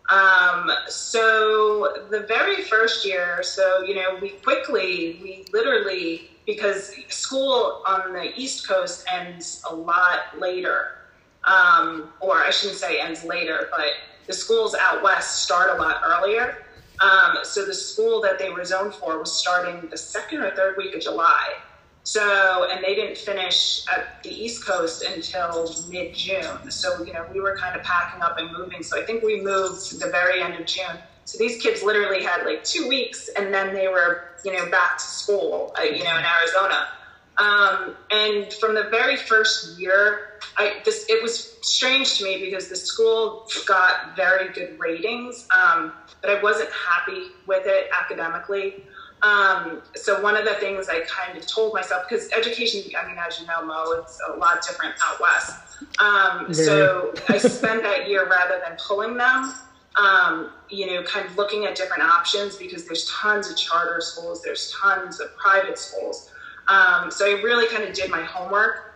[0.09, 7.83] Um, so the very first year, so you know, we quickly, we literally, because school
[7.87, 10.99] on the East Coast ends a lot later,
[11.45, 13.93] um, or I shouldn't say ends later, but
[14.27, 16.65] the schools out west start a lot earlier.
[17.01, 20.77] Um, so the school that they were zoned for was starting the second or third
[20.77, 21.55] week of July.
[22.03, 26.71] So, and they didn't finish at the East Coast until mid June.
[26.71, 28.83] So, you know, we were kind of packing up and moving.
[28.83, 30.99] So I think we moved the very end of June.
[31.31, 34.99] So these kids literally had like two weeks and then they were, you know, back
[34.99, 36.89] to school, uh, you know, in Arizona.
[37.37, 42.69] Um, and from the very first year, I, this, it was strange to me because
[42.69, 48.85] the school got very good ratings, um, but I wasn't happy with it academically.
[49.23, 53.19] Um, so one of the things I kind of told myself, because education, I mean,
[53.25, 55.53] as you know, Mo, it's a lot different out west.
[56.01, 59.55] Um, so I spent that year rather than pulling them,
[59.97, 64.43] um, you know, kind of looking at different options because there's tons of charter schools,
[64.43, 66.31] there's tons of private schools.
[66.69, 68.87] Um, so I really kind of did my homework.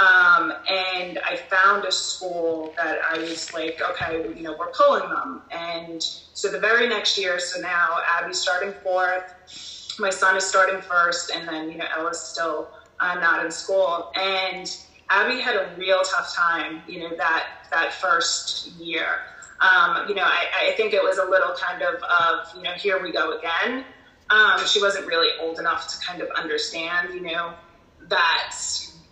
[0.00, 5.08] Um, and I found a school that I was like, okay, you know, we're pulling
[5.08, 5.42] them.
[5.52, 10.80] And so the very next year, so now Abby's starting fourth, my son is starting
[10.80, 14.10] first, and then, you know, Ella's still uh, not in school.
[14.16, 14.68] And
[15.10, 19.20] Abby had a real tough time, you know, that, that first year.
[19.60, 22.72] Um, you know, I, I think it was a little kind of, of, you know,
[22.72, 23.84] here we go again.
[24.30, 27.54] Um, she wasn't really old enough to kind of understand, you know,
[28.08, 28.56] that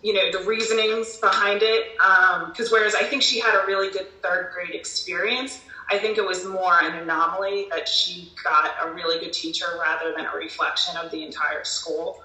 [0.01, 1.93] you know the reasonings behind it.
[1.93, 6.17] Because um, whereas I think she had a really good third grade experience, I think
[6.17, 10.35] it was more an anomaly that she got a really good teacher rather than a
[10.35, 12.21] reflection of the entire school.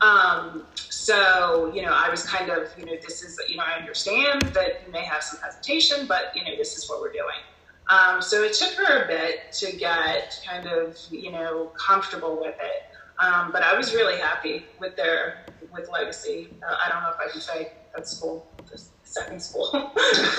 [0.00, 3.78] Um, so, you know, I was kind of, you know, this is, you know, I
[3.78, 7.38] understand that you may have some hesitation, but, you know, this is what we're doing.
[7.88, 12.54] Um, so it took her a bit to get kind of, you know, comfortable with
[12.60, 12.84] it.
[13.18, 16.48] Um, but I was really happy with their, with Legacy.
[16.62, 19.70] Uh, I don't know if I can say that school, the second school,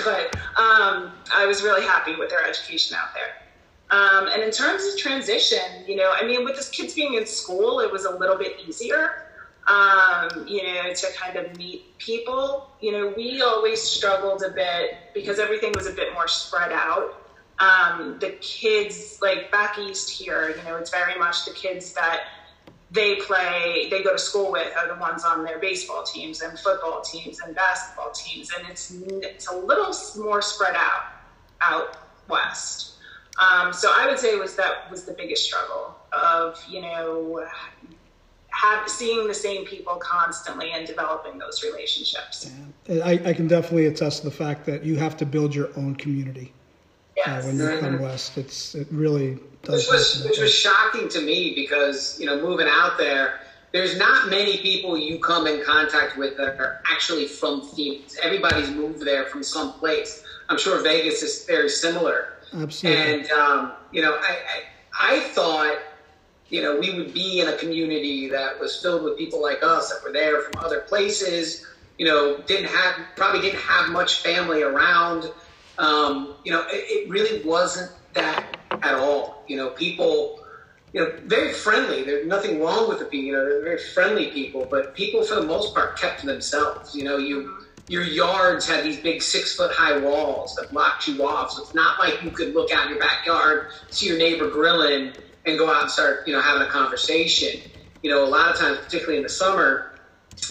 [0.04, 3.36] but um, I was really happy with their education out there.
[3.90, 7.26] Um, and in terms of transition, you know, I mean, with the kids being in
[7.26, 9.24] school, it was a little bit easier
[9.66, 12.68] um, you know, to kind of meet people.
[12.80, 17.23] You know, we always struggled a bit because everything was a bit more spread out.
[17.58, 22.24] Um, the kids, like back east here, you know, it's very much the kids that
[22.90, 26.58] they play, they go to school with are the ones on their baseball teams and
[26.58, 31.04] football teams and basketball teams, and it's it's a little more spread out
[31.60, 31.96] out
[32.28, 32.94] west.
[33.42, 37.44] Um, so I would say was that was the biggest struggle of you know
[38.50, 42.50] have seeing the same people constantly and developing those relationships.
[42.88, 43.04] Yeah.
[43.04, 45.96] I, I, can definitely attest to the fact that you have to build your own
[45.96, 46.53] community.
[47.16, 47.44] Uh, yes.
[47.44, 49.86] Uh, when you come west, it's it really does.
[49.86, 53.40] Which was which was shocking to me because you know moving out there,
[53.72, 58.16] there's not many people you come in contact with that are actually from Phoenix.
[58.22, 60.24] Everybody's moved there from some place.
[60.48, 62.28] I'm sure Vegas is very similar.
[62.52, 63.02] Absolutely.
[63.02, 64.36] And um, you know, I,
[65.00, 65.78] I I thought
[66.48, 69.90] you know, we would be in a community that was filled with people like us
[69.90, 71.66] that were there from other places,
[71.98, 75.30] you know, didn't have, probably didn't have much family around.
[75.78, 79.42] Um, you know, it, it really wasn't that at all.
[79.48, 80.40] You know, people,
[80.92, 82.02] you know, very friendly.
[82.04, 83.26] There's nothing wrong with the people.
[83.26, 86.94] You know, they're very friendly people, but people for the most part kept to themselves.
[86.94, 87.58] You know, you
[87.88, 91.52] your yards had these big six foot high walls that blocked you off.
[91.52, 95.12] So it's not like you could look out your backyard, see your neighbor grilling,
[95.44, 97.60] and go out and start, you know, having a conversation.
[98.02, 99.98] You know, a lot of times, particularly in the summer,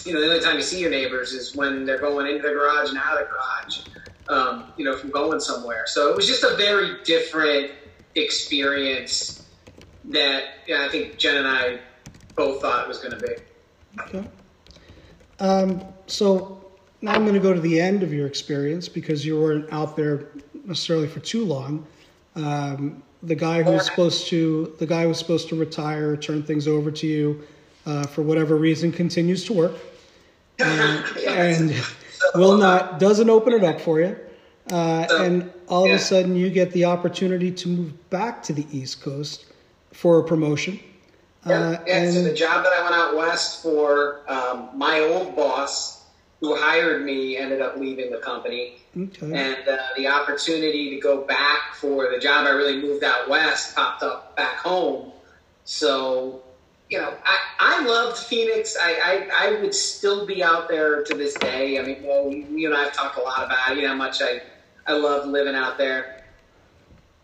[0.04, 2.54] you know, the only time you see your neighbors is when they're going into the
[2.54, 3.80] garage and out of the garage,
[4.28, 5.86] um, you know, from going somewhere.
[5.86, 7.72] So it was just a very different
[8.14, 9.46] experience
[10.04, 11.78] that yeah, I think Jen and I
[12.34, 13.34] both thought it was going to be.
[14.00, 14.28] Okay.
[15.40, 16.64] Um, so
[17.00, 19.96] now I'm going to go to the end of your experience because you weren't out
[19.96, 20.28] there
[20.64, 21.86] necessarily for too long.
[22.36, 26.90] Um, the guy who's supposed to the guy who's supposed to retire, turn things over
[26.90, 27.46] to you
[27.86, 29.74] uh, for whatever reason, continues to work,
[30.58, 31.74] and, and
[32.34, 34.16] will not doesn't open it up for you,
[34.70, 35.94] uh, and all yeah.
[35.94, 39.46] of a sudden you get the opportunity to move back to the East Coast
[39.92, 40.78] for a promotion.
[41.46, 41.96] Yeah, uh, yeah.
[41.96, 46.04] And, so the job that I went out west for, um, my old boss
[46.40, 48.76] who hired me ended up leaving the company.
[48.96, 49.32] Okay.
[49.32, 53.74] And uh, the opportunity to go back for the job I really moved out west
[53.74, 55.12] popped up back home.
[55.64, 56.43] So,
[56.94, 58.76] you know, I, I loved Phoenix.
[58.80, 61.76] I, I, I would still be out there to this day.
[61.80, 64.22] I mean, well, you and I have talked a lot about you know, how much
[64.22, 64.42] I,
[64.86, 66.22] I love living out there.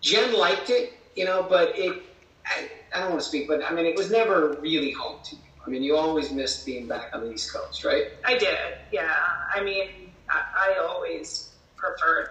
[0.00, 2.02] Jen liked it, you know, but it,
[2.44, 5.36] I, I don't want to speak, but I mean, it was never really home to
[5.36, 5.42] me.
[5.64, 8.06] I mean, you always missed being back on the East Coast, right?
[8.24, 9.14] I did, yeah.
[9.54, 12.30] I mean, I, I always preferred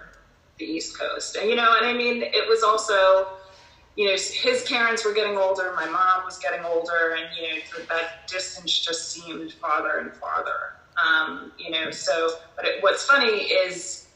[0.58, 1.36] the East Coast.
[1.36, 3.28] And, you know, and I mean, it was also,
[4.00, 7.84] you know, his parents were getting older, my mom was getting older, and, you know,
[7.90, 10.72] that distance just seemed farther and farther.
[11.06, 14.08] Um, you know, so, but it, what's funny is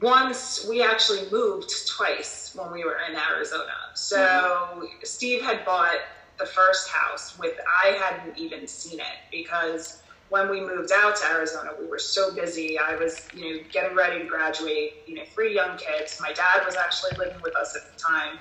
[0.00, 3.76] once we actually moved twice when we were in Arizona.
[3.94, 4.84] So mm-hmm.
[5.04, 5.98] Steve had bought
[6.40, 11.26] the first house with I hadn't even seen it because when we moved out to
[11.28, 12.80] Arizona, we were so busy.
[12.80, 16.18] I was, you know, getting ready to graduate, you know, three young kids.
[16.20, 18.40] My dad was actually living with us at the time.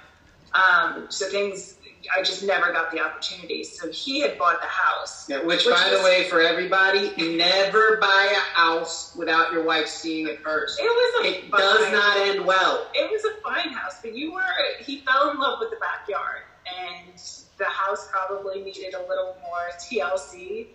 [0.54, 1.76] Um, so things,
[2.16, 3.64] I just never got the opportunity.
[3.64, 5.26] So he had bought the house.
[5.28, 9.64] Yeah, which, which by was, the way, for everybody, never buy a house without your
[9.64, 10.80] wife seeing it first.
[10.80, 12.88] It was a It fine, does not end well.
[12.94, 14.42] It was a fine house, but you were,
[14.80, 16.44] he fell in love with the backyard.
[16.66, 17.16] And
[17.58, 20.68] the house probably needed a little more TLC.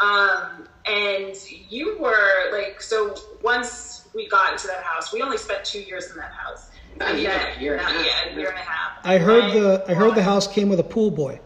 [0.00, 1.36] Um, and
[1.68, 6.10] you were like, so once we got into that house, we only spent two years
[6.10, 6.70] in that house.
[6.96, 8.98] Not yet, year not yet, year and a half.
[9.04, 11.40] I heard the I heard the house came with a pool boy.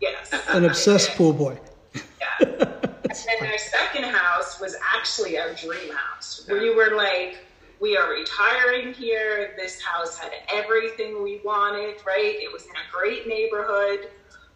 [0.00, 0.32] Yes.
[0.48, 1.58] An obsessed pool boy.
[2.20, 2.46] Yeah.
[2.46, 6.46] and then our second house was actually our dream house.
[6.48, 7.38] We were like,
[7.80, 9.54] we are retiring here.
[9.56, 12.36] This house had everything we wanted, right?
[12.38, 14.08] It was in a great neighborhood.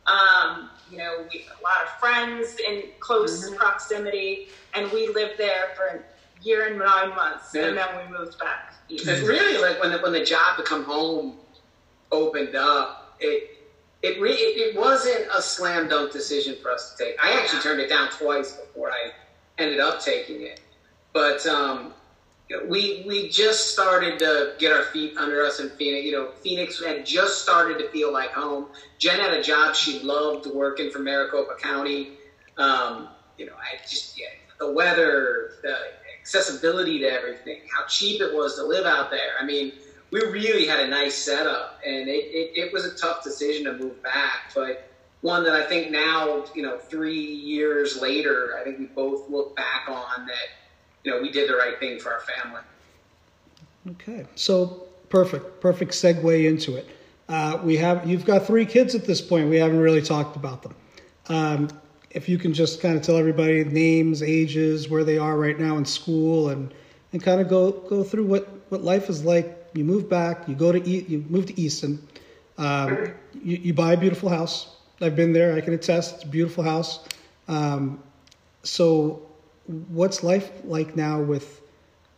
[0.07, 3.57] Um, you know, we had a lot of friends in close mm-hmm.
[3.57, 6.01] proximity, and we lived there for a
[6.43, 7.67] year and nine months, yeah.
[7.67, 8.75] and then we moved back.
[8.89, 11.37] It's really like when the, when the job to come home
[12.11, 13.59] opened up, it
[14.03, 17.17] it, re, it, it wasn't a slam dunk decision for us to take.
[17.23, 19.13] I actually turned it down twice before I
[19.59, 20.61] ended up taking it,
[21.13, 21.95] but um,
[22.69, 26.05] we we just started to get our feet under us in Phoenix.
[26.05, 28.67] You know, Phoenix had just started to feel like home.
[28.99, 32.13] Jen had a job she loved working for Maricopa County.
[32.59, 34.27] Um, you know, I just yeah,
[34.59, 35.77] the weather, the
[36.23, 39.35] accessibility to everything, how cheap it was to live out there.
[39.39, 39.73] I mean,
[40.11, 43.75] we really had a nice setup, and it, it, it was a tough decision to
[43.75, 44.89] move back, but
[45.21, 49.55] one that I think now, you know, three years later, I think we both look
[49.55, 50.49] back on that
[51.05, 52.61] you know, we did the right thing for our family.
[53.91, 56.89] Okay, so perfect, perfect segue into it.
[57.29, 59.49] Uh, we have you've got three kids at this point.
[59.49, 60.75] We haven't really talked about them.
[61.29, 61.69] Um,
[62.15, 65.77] if you can just kind of tell everybody names, ages, where they are right now
[65.77, 66.73] in school, and
[67.13, 69.59] and kind of go go through what what life is like.
[69.75, 72.07] You move back, you go to e- you move to Easton,
[72.59, 74.77] um, you, you, buy a beautiful house.
[75.01, 75.55] I've been there.
[75.55, 76.17] I can attest.
[76.17, 77.05] It's a beautiful house.
[77.49, 78.03] Um,
[78.63, 79.23] so
[79.67, 81.61] what's life like now with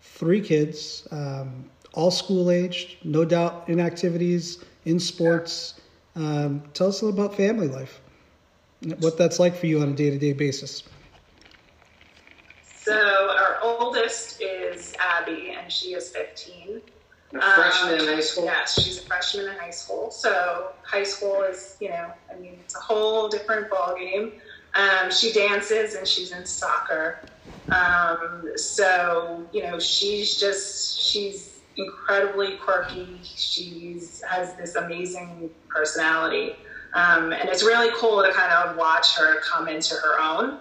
[0.02, 5.80] three kids, um, all school aged, no doubt in activities, in sports.
[6.16, 8.00] Um, tell us a little about family life,
[8.99, 10.83] what that's like for you on a day to day basis.
[12.62, 16.83] So, our oldest is Abby, and she is 15.
[17.35, 18.44] A freshman um, in high school?
[18.44, 20.11] Yes, she's a freshman in high school.
[20.11, 24.33] So, high school is, you know, I mean, it's a whole different ballgame.
[24.75, 27.20] Um, she dances and she's in soccer.
[27.70, 33.20] Um, so, you know, she's just, she's incredibly quirky.
[33.23, 36.53] She's has this amazing personality.
[36.94, 40.59] Um, and it's really cool to kind of watch her come into her own.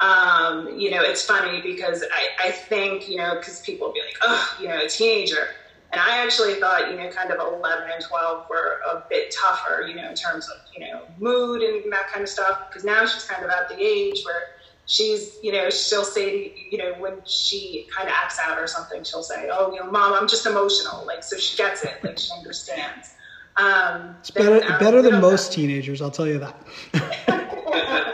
[0.00, 4.00] Um, you know, it's funny because I, I think, you know, because people will be
[4.00, 5.48] like, oh, you know, a teenager.
[5.92, 9.86] And I actually thought, you know, kind of 11 and 12 were a bit tougher,
[9.86, 12.68] you know, in terms of, you know, mood and that kind of stuff.
[12.68, 14.48] Because now she's kind of at the age where
[14.86, 19.04] she's, you know, she'll say, you know, when she kind of acts out or something,
[19.04, 21.04] she'll say, oh, you know, mom, I'm just emotional.
[21.06, 22.02] Like, so she gets it.
[22.02, 23.14] Like, she understands.
[23.56, 26.56] Um, it's better, better than most teenagers, I'll tell you that.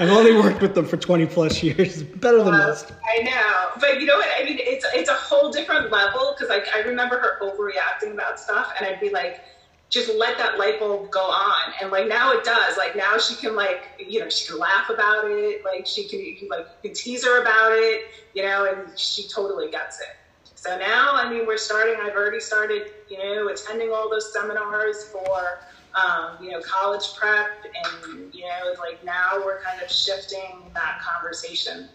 [0.00, 2.02] I've only worked with them for 20 plus years.
[2.02, 2.92] Better than most.
[3.18, 3.70] I know.
[3.80, 4.28] But you know what?
[4.40, 8.38] I mean, it's, it's a whole different level because like, I remember her overreacting about
[8.38, 9.40] stuff and I'd be like,
[9.90, 11.72] just let that light bulb go on.
[11.80, 12.76] And like now it does.
[12.76, 15.64] Like now she can like, you know, she can laugh about it.
[15.64, 18.02] Like she can, you can like, you can tease her about it,
[18.34, 20.06] you know, and she totally gets it.
[20.68, 25.02] So now, I mean, we're starting, I've already started, you know, attending all those seminars
[25.04, 25.60] for,
[25.94, 27.64] um, you know, college prep.
[27.64, 31.88] And, you know, like now we're kind of shifting that conversation.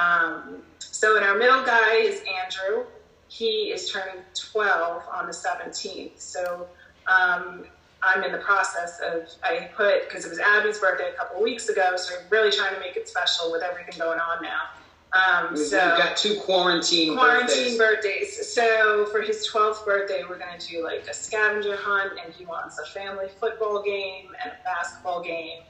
[0.00, 2.86] Um, so, in our middle guy is Andrew.
[3.28, 6.20] He is turning 12 on the 17th.
[6.20, 6.66] So,
[7.06, 7.66] um,
[8.02, 11.68] I'm in the process of, I put, because it was Abby's birthday a couple weeks
[11.68, 14.62] ago, so I'm really trying to make it special with everything going on now.
[15.12, 18.36] Um, we've, so we've got two quarantine quarantine birthdays.
[18.36, 18.52] birthdays.
[18.52, 22.44] So for his 12th birthday, we're going to do like a scavenger hunt, and he
[22.44, 25.62] wants a family football game and a basketball game.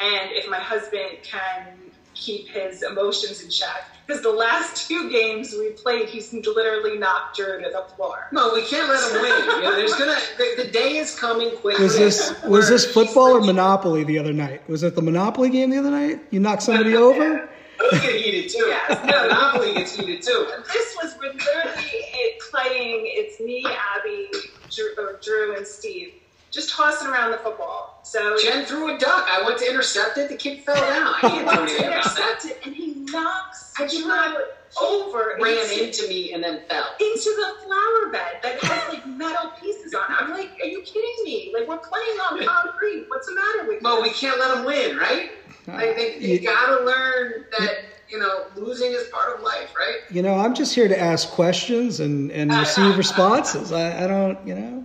[0.00, 1.66] And if my husband can
[2.14, 7.36] keep his emotions in check, because the last two games we played, he's literally knocked
[7.36, 8.28] Drew to the floor.
[8.32, 9.62] No, we can't let him win.
[9.62, 11.84] Yeah, there's gonna the, the, day is coming quickly.
[11.84, 14.66] Was this was this football or Monopoly the other night?
[14.68, 16.20] Was it the Monopoly game the other night?
[16.30, 17.50] You knocked somebody over.
[17.78, 18.66] Those get heated too.
[18.66, 20.48] Yes, no, Monopoly gets heated too.
[20.72, 23.02] This was literally it playing.
[23.04, 24.28] It's me, Abby,
[24.70, 26.12] Drew, Drew, and Steve
[26.56, 28.00] just tossing around the football.
[28.02, 29.26] So Jen threw a duck.
[29.28, 30.28] I went to intercept it.
[30.28, 31.14] The kid fell down.
[31.16, 33.74] I can't do anything intercept it, and he knocks.
[33.78, 34.36] I just not
[34.80, 39.06] over ran into, into, me and then fell into the flower bed that has like
[39.06, 40.16] metal pieces on it.
[40.18, 41.52] I'm like, are you kidding me?
[41.54, 43.06] Like we're playing on concrete.
[43.08, 44.00] What's the matter with well, you?
[44.00, 45.30] Well, we can't let them win, right?
[45.66, 50.00] Like they, you gotta learn that you know losing is part of life, right?
[50.10, 53.72] You know, I'm just here to ask questions and and receive responses.
[53.72, 54.84] I, I don't, you know.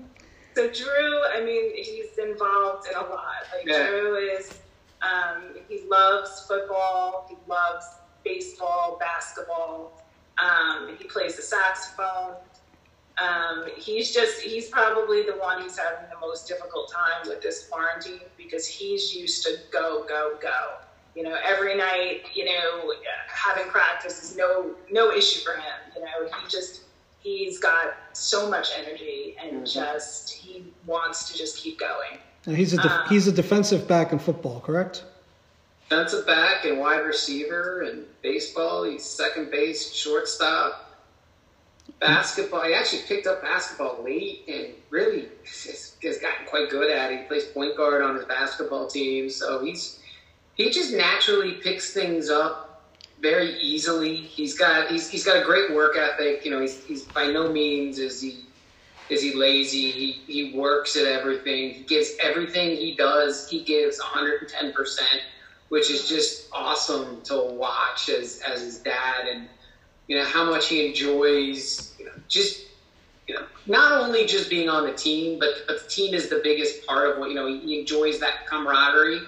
[0.56, 3.48] So Drew, I mean, he's involved in a lot.
[3.56, 3.88] Like yeah.
[3.88, 4.60] Drew is,
[5.02, 7.26] um, he loves football.
[7.30, 7.86] He loves
[8.24, 10.02] baseball, basketball.
[10.44, 12.36] Um, he plays the saxophone.
[13.18, 17.68] Um, he's just, he's probably the one who's having the most difficult time with this
[17.68, 20.78] quarantine because he's used to go, go, go.
[21.16, 22.94] You know, every night, you know,
[23.28, 25.94] having practice is no, no issue for him.
[25.96, 26.84] You know, he just,
[27.20, 29.66] he's got so much energy and mm-hmm.
[29.66, 32.18] just, he wants to just keep going.
[32.48, 35.04] Now, he's a def- Uh, he's a defensive back in football, correct?
[35.90, 38.86] Defensive back and wide receiver and baseball.
[38.86, 40.91] He's second base, shortstop.
[42.00, 42.64] Basketball.
[42.64, 47.20] He actually picked up basketball late and really has, has gotten quite good at it.
[47.20, 50.00] He plays point guard on his basketball team, so he's
[50.56, 54.16] he just naturally picks things up very easily.
[54.16, 56.44] He's got he's, he's got a great work ethic.
[56.44, 58.46] You know, he's, he's by no means is he
[59.10, 59.92] is he lazy.
[59.92, 61.72] He he works at everything.
[61.72, 63.48] He gives everything he does.
[63.50, 65.22] He gives 110 percent,
[65.70, 69.48] which is just awesome to watch as as his dad and
[70.12, 72.66] you know how much he enjoys you know, just
[73.30, 76.42] you know not only just being on the team, but but the team is the
[76.44, 79.22] biggest part of what you know he, enjoys that camaraderie.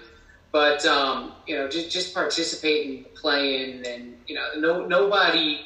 [0.52, 5.62] But um, you know, just just participating, playing, and you know, no nobody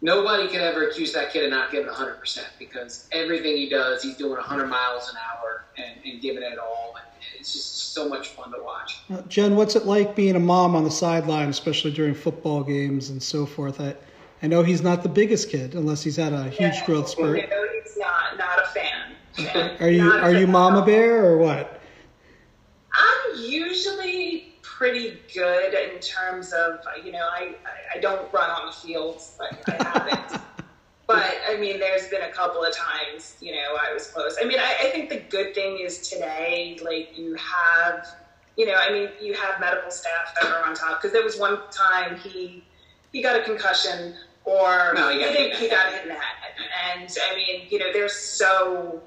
[0.00, 4.02] nobody can ever accuse that kid of not giving 100 percent because everything he does,
[4.02, 6.94] he's doing 100 miles an hour and, and giving it all.
[7.38, 9.02] It's just so much fun to watch.
[9.28, 13.22] Jen, what's it like being a mom on the sideline, especially during football games and
[13.22, 13.78] so forth?
[13.78, 13.94] I,
[14.44, 17.38] I know he's not the biggest kid unless he's had a huge Yeah, growth spurt.
[17.40, 19.76] You know, he's not not a fan.
[19.80, 20.50] Are you are you fan.
[20.50, 21.80] mama bear or what?
[22.92, 28.66] I'm usually pretty good in terms of you know I I- I don't run on
[28.66, 30.42] the fields, but I haven't.
[31.06, 34.36] but I mean, there's been a couple of times you know I was close.
[34.38, 38.06] I mean, I, I think the good thing is today, like you have.
[38.58, 41.38] You know, I mean, you have medical staff that are on top because there was
[41.38, 42.62] one time he
[43.10, 44.14] he got a concussion
[44.44, 46.54] or No, he got hit in the he got hit in the head,
[46.94, 49.02] and I mean, you know, they're so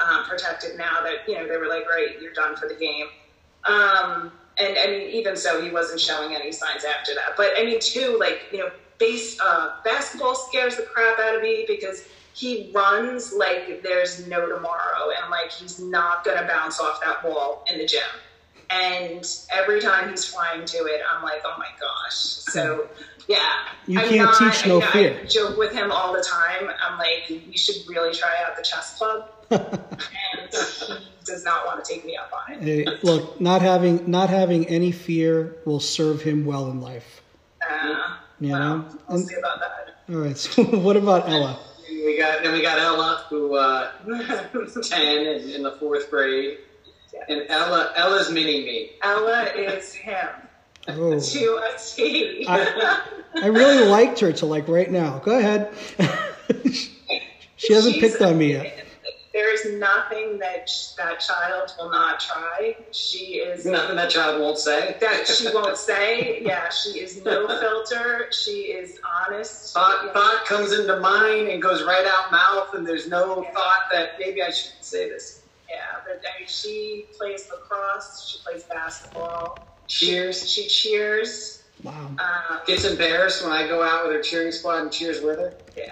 [0.00, 3.06] um, protected now that you know they were like, right, you're done for the game.
[3.64, 7.36] Um, and I mean, even so, he wasn't showing any signs after that.
[7.36, 11.42] But I mean, too, like you know, base uh, basketball scares the crap out of
[11.42, 12.04] me because
[12.34, 17.64] he runs like there's no tomorrow, and like he's not gonna bounce off that wall
[17.70, 18.00] in the gym.
[18.70, 22.14] And every time he's flying to it, I'm like, oh my gosh.
[22.14, 22.88] So
[23.28, 23.38] yeah,
[23.86, 25.20] You I'm can't not- teach no I, fear.
[25.22, 26.70] I joke with him all the time.
[26.82, 29.60] I'm like, you should really try out the chess club and
[30.50, 32.62] he does not want to take me up on it.
[32.62, 37.22] Hey, look, not having not having any fear will serve him well in life.
[37.68, 38.84] Uh, You well, know?
[39.08, 39.94] we'll And- see about that.
[40.10, 40.36] all right.
[40.54, 41.58] So what about Ella?
[41.90, 43.90] We got then we got Ella who uh,
[44.82, 46.58] ten in, in the fourth grade,
[47.28, 48.90] and Ella Ella's mini me.
[49.02, 50.28] Ella is him
[50.88, 52.44] Oh, to a T.
[52.48, 53.02] I-
[53.34, 55.18] I really liked her till like right now.
[55.18, 55.70] Go ahead.
[57.56, 58.84] she hasn't She's- picked on me yet.
[59.34, 62.74] There is nothing that sh- that child will not try.
[62.90, 64.96] She is Nothing that child won't say.
[65.00, 66.42] that she won't say.
[66.42, 68.26] Yeah, she is no filter.
[68.32, 69.74] She is honest.
[69.74, 74.12] Thought thought comes into mind and goes right out mouth, and there's no thought that
[74.18, 75.42] maybe I shouldn't say this.
[75.70, 78.26] Yeah, but I mean, she plays lacrosse.
[78.28, 79.58] She plays basketball.
[79.88, 80.48] Cheers.
[80.48, 81.62] She cheers.
[81.82, 82.14] Wow.
[82.18, 85.54] Um, Gets embarrassed when I go out with her cheering squad and cheers with her.
[85.76, 85.84] yeah,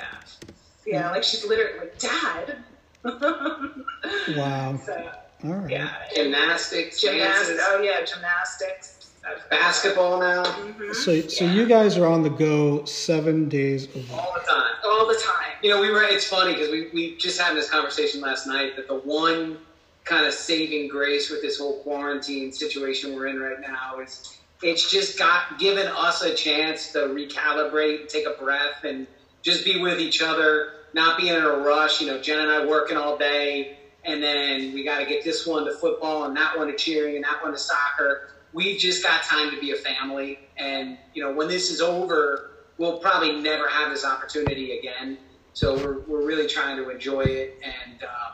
[0.84, 2.64] yeah, like she's literally like, Dad.
[4.36, 4.76] Wow.
[4.84, 5.10] So
[5.44, 5.70] All right.
[5.70, 7.62] yeah, Gymnastics, gymnastics.
[7.68, 9.12] Oh yeah, gymnastics.
[9.50, 10.94] basketball now, Mhm.
[10.94, 11.52] So so Yeah.
[11.52, 14.06] you guys are on the go seven days a week.
[14.12, 14.62] all the time.
[14.84, 15.52] all the time.
[15.62, 16.02] You know, we were.
[16.04, 19.58] It's funny because we we just had this conversation last night that the one
[20.06, 24.90] kind of saving grace with this whole quarantine situation we're in right now is it's
[24.90, 29.06] just got given us a chance to recalibrate, take a breath, and
[29.42, 32.00] just be with each other, not be in a rush.
[32.00, 35.44] You know, Jen and I working all day, and then we got to get this
[35.44, 38.22] one to football and that one to cheering and that one to soccer.
[38.52, 42.40] We've just got time to be a family, and you know, when this is over,
[42.78, 45.18] we'll probably never have this opportunity again.
[45.52, 48.30] So we're, we're really trying to enjoy it and uh,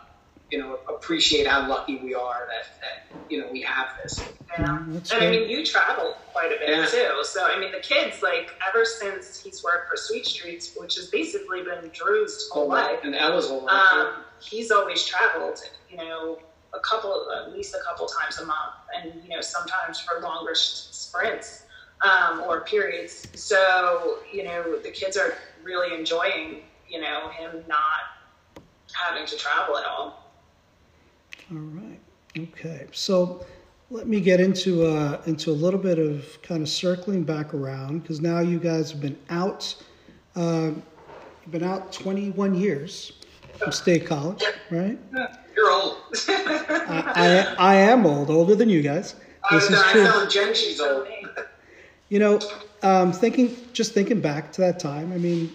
[0.52, 2.96] you know appreciate how lucky we are that, that
[3.28, 4.20] you know we have this.
[4.58, 4.66] Yeah.
[4.66, 6.84] Mm, and I mean, you travel quite a bit Yeah.
[6.84, 7.24] too.
[7.24, 11.08] So I mean, the kids like ever since he's worked for Sweet Streets, which has
[11.08, 13.00] basically been Drew's whole life.
[13.02, 13.74] and Ella's whole life.
[13.92, 16.38] Um, he's always traveled, you know,
[16.74, 20.54] a couple, at least a couple times a month, and you know, sometimes for longer
[20.54, 21.64] sh- sprints
[22.04, 23.26] um, or periods.
[23.34, 25.32] So you know, the kids are
[25.62, 28.02] really enjoying, you know, him not
[28.94, 30.21] having to travel at all.
[31.52, 32.00] All right.
[32.38, 32.86] Okay.
[32.92, 33.44] So
[33.90, 38.00] let me get into uh, into a little bit of kind of circling back around
[38.00, 39.74] because now you guys have been out.
[40.34, 40.70] Uh,
[41.50, 43.12] been out 21 years
[43.58, 44.98] from State College, right?
[45.54, 45.98] You're old.
[46.28, 49.16] I, I I am old, older than you guys.
[49.50, 50.06] This is I true.
[50.06, 50.54] found Jen.
[50.54, 51.06] She's old.
[52.08, 52.40] You know,
[52.82, 55.12] um, thinking just thinking back to that time.
[55.12, 55.52] I mean,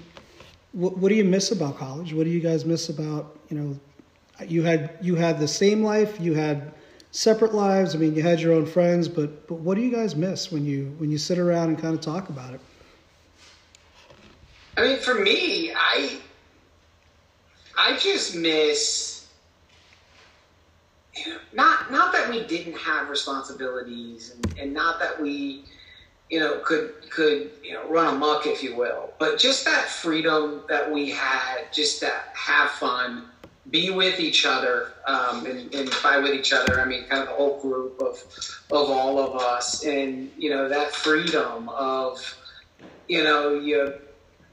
[0.73, 2.13] what, what do you miss about college?
[2.13, 3.79] What do you guys miss about you know?
[4.45, 6.19] You had you had the same life.
[6.19, 6.73] You had
[7.11, 7.95] separate lives.
[7.95, 10.65] I mean, you had your own friends, but but what do you guys miss when
[10.65, 12.61] you when you sit around and kind of talk about it?
[14.77, 16.19] I mean, for me, I
[17.77, 19.17] I just miss
[21.53, 25.65] not not that we didn't have responsibilities and, and not that we
[26.29, 30.61] you know could could you know run amok if you will but just that freedom
[30.69, 33.25] that we had just to have fun
[33.70, 35.89] be with each other um, and, and
[36.24, 36.82] with each other.
[36.82, 38.18] I mean kind of the whole group of
[38.72, 39.84] of all of us.
[39.86, 42.18] And you know that freedom of
[43.07, 43.93] you know you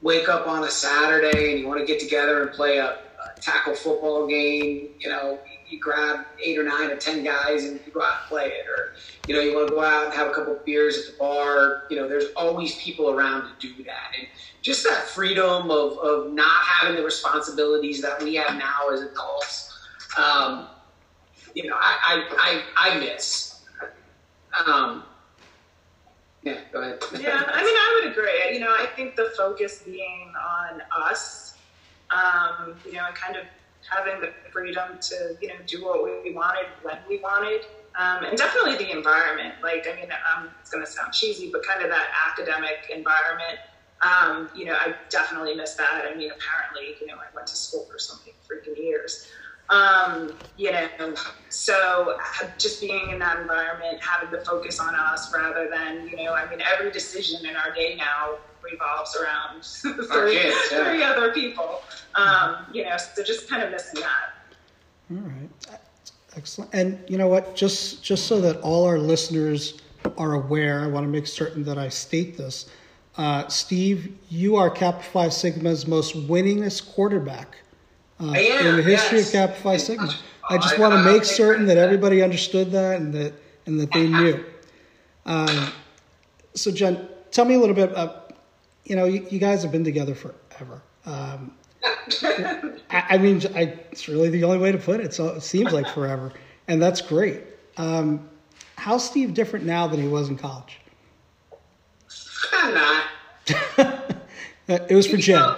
[0.01, 2.97] wake up on a saturday and you want to get together and play a, a
[3.41, 7.91] tackle football game you know you grab eight or nine or ten guys and you
[7.91, 8.67] go out and play it.
[8.69, 8.93] Or
[9.27, 11.17] you know you want to go out and have a couple of beers at the
[11.19, 11.83] bar.
[11.89, 14.11] You know there's always people around to do that.
[14.17, 14.27] And
[14.65, 19.71] just that freedom of, of not having the responsibilities that we have now as adults.
[20.17, 20.69] Um,
[21.53, 23.63] you know I, I, I, I miss.
[24.65, 25.03] Um,
[26.41, 26.97] yeah go ahead.
[27.19, 28.53] Yeah i mean i would agree.
[28.55, 31.53] You know i think the focus being on us
[32.09, 33.43] um, you know and kind of
[33.87, 37.61] having the freedom to you know do what we wanted when we wanted
[37.97, 39.53] um, and definitely the environment.
[39.61, 40.09] Like i mean
[40.59, 43.59] it's going to sound cheesy but kind of that academic environment
[44.05, 47.55] um, you know i definitely miss that i mean apparently you know i went to
[47.55, 49.27] school for something freaking years
[49.69, 50.87] um, you know
[51.49, 52.17] so
[52.59, 56.47] just being in that environment having the focus on us rather than you know i
[56.49, 58.37] mean every decision in our day now
[58.71, 59.63] revolves around
[60.11, 60.83] three, kids, yeah.
[60.83, 61.81] three other people.
[62.15, 64.33] Um, you know, so just kind of missing that.
[65.11, 65.79] All right,
[66.35, 66.73] excellent.
[66.73, 67.55] And you know what?
[67.55, 69.81] Just just so that all our listeners
[70.17, 72.69] are aware, I want to make certain that I state this.
[73.17, 77.57] Uh, Steve, you are Kappa Phi Sigma's most winningest quarterback
[78.19, 79.27] uh, in the history yes.
[79.27, 80.13] of Kappa Phi Sigma.
[80.49, 83.33] I just want to make certain that everybody understood that and that
[83.65, 84.45] and that they knew.
[85.25, 85.71] Um,
[86.53, 88.25] so, Jen, tell me a little bit about
[88.85, 90.81] you know, you, you guys have been together forever.
[91.05, 91.53] Um,
[92.21, 92.73] I,
[93.09, 95.13] I, mean, I, it's really the only way to put it.
[95.13, 96.31] So it seems like forever,
[96.67, 97.43] and that's great.
[97.77, 98.29] Um,
[98.77, 100.79] how's Steve different now than he was in college?
[102.53, 103.05] I'm not.
[104.67, 105.55] it was for Jen.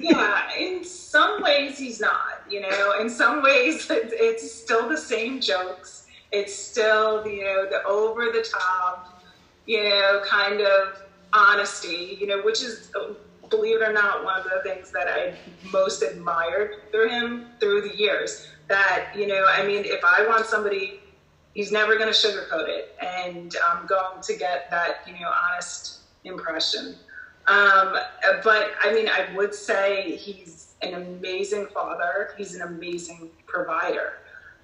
[0.00, 2.42] yeah, in some ways he's not.
[2.48, 6.06] You know, in some ways it's still the same jokes.
[6.32, 9.22] It's still you know the over the top,
[9.66, 11.04] you know, kind of
[11.34, 12.90] honesty, you know, which is,
[13.50, 15.34] believe it or not, one of the things that I
[15.72, 18.48] most admired through him through the years.
[18.68, 21.00] That, you know, I mean, if I want somebody,
[21.54, 22.96] he's never going to sugarcoat it.
[23.02, 26.96] And I'm going to get that, you know, honest impression.
[27.46, 27.96] Um,
[28.42, 34.14] but I mean, I would say he's an amazing father, he's an amazing provider.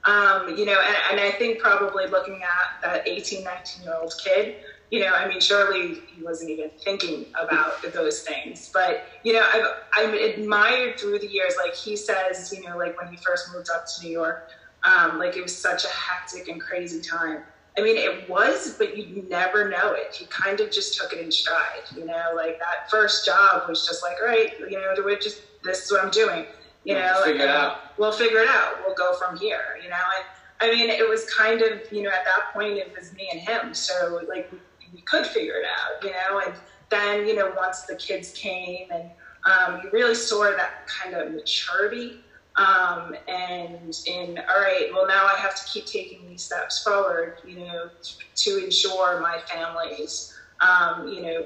[0.04, 4.14] Um, you know, and, and I think probably looking at that 18, 19 year old
[4.22, 4.56] kid,
[4.90, 8.70] you know, I mean, surely he wasn't even thinking about those things.
[8.72, 13.00] But, you know, I've, I've admired through the years, like he says, you know, like
[13.00, 14.48] when he first moved up to New York,
[14.82, 17.42] um, like it was such a hectic and crazy time.
[17.79, 20.14] I mean, it was, but you'd never know it.
[20.14, 23.87] He kind of just took it in stride, you know, like that first job was
[23.87, 26.47] just like, all right, you know, do it just, this is what I'm doing,
[26.85, 27.99] you know, we'll figure it out.
[27.99, 28.79] We'll figure it out.
[28.85, 30.25] We'll go from here, you know, and
[30.61, 33.41] I mean, it was kind of, you know, at that point it was me and
[33.41, 33.73] him.
[33.73, 34.53] So like,
[34.93, 36.43] we could figure it out, you know.
[36.45, 36.55] And
[36.91, 39.11] then, you know, once the kids came and
[39.47, 42.21] um, you really saw that kind of maturity.
[42.57, 47.38] Um, and in, all right, well, now I have to keep taking these steps forward,
[47.46, 47.90] you know,
[48.36, 51.44] to ensure my family's, um, you know,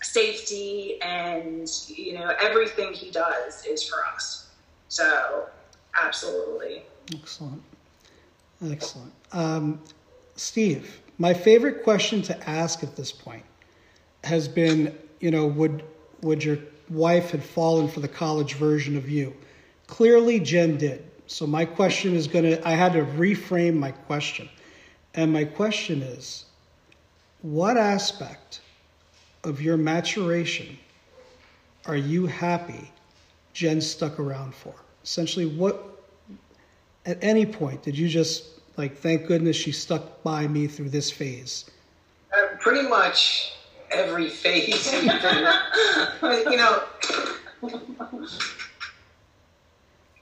[0.00, 4.48] safety and, you know, everything he does is for us.
[4.88, 5.48] So,
[6.00, 6.84] absolutely.
[7.12, 7.62] Excellent.
[8.64, 9.12] Excellent.
[9.32, 9.80] Um,
[10.36, 13.44] Steve, my favorite question to ask at this point
[14.24, 15.82] has been, you know, would
[16.22, 16.58] would your
[16.90, 19.34] wife had fallen for the college version of you?
[19.88, 21.04] Clearly, Jen did.
[21.26, 22.66] So my question is going to.
[22.68, 24.48] I had to reframe my question,
[25.14, 26.44] and my question is,
[27.42, 28.60] what aspect
[29.44, 30.78] of your maturation
[31.86, 32.90] are you happy
[33.52, 34.74] Jen stuck around for?
[35.02, 36.04] Essentially, what
[37.04, 41.10] at any point did you just like, thank goodness she stuck by me through this
[41.10, 41.68] phase.
[42.32, 43.54] Uh, pretty much
[43.90, 44.92] every phase.
[45.02, 46.82] you know,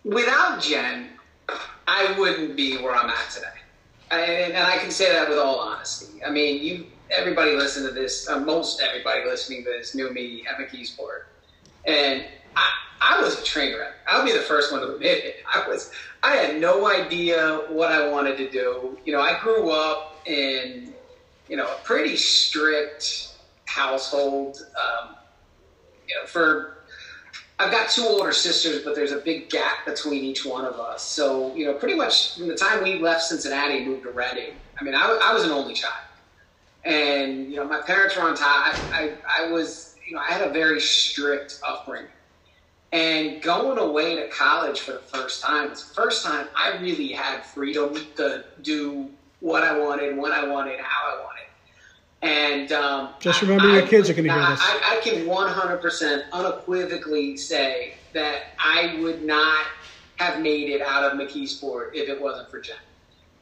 [0.07, 1.09] without Jen,
[1.88, 3.46] I wouldn't be where I'm at today.
[4.11, 6.22] And, and I can say that with all honesty.
[6.24, 10.44] I mean, you, everybody listening to this, uh, most everybody listening to this knew me
[10.48, 11.24] at McKeesport.
[11.86, 13.94] And I, I was a train wreck.
[14.07, 15.36] I'll be the first one to admit it.
[15.52, 15.90] I was.
[16.22, 18.98] I had no idea what I wanted to do.
[19.04, 20.92] You know, I grew up in,
[21.48, 23.34] you know, a pretty strict
[23.66, 24.59] household.
[24.76, 25.16] Um,
[26.09, 26.75] you know, for
[27.59, 31.02] I've got two older sisters, but there's a big gap between each one of us.
[31.02, 34.57] So, you know, pretty much from the time we left Cincinnati and moved to Reading,
[34.78, 35.94] I mean, I, I was an only child.
[36.84, 38.46] And, you know, my parents were on top.
[38.48, 39.14] I, I,
[39.46, 42.11] I was, you know, I had a very strict upbringing.
[42.92, 47.09] And going away to college for the first time, it's the first time I really
[47.09, 51.36] had freedom to do what I wanted, when I wanted, how I wanted.
[52.22, 54.60] And um, just remember, I, your kids are going to hear this.
[54.62, 59.66] I, I can 100% unequivocally say that I would not
[60.16, 62.76] have made it out of McKeesport if it wasn't for Jen.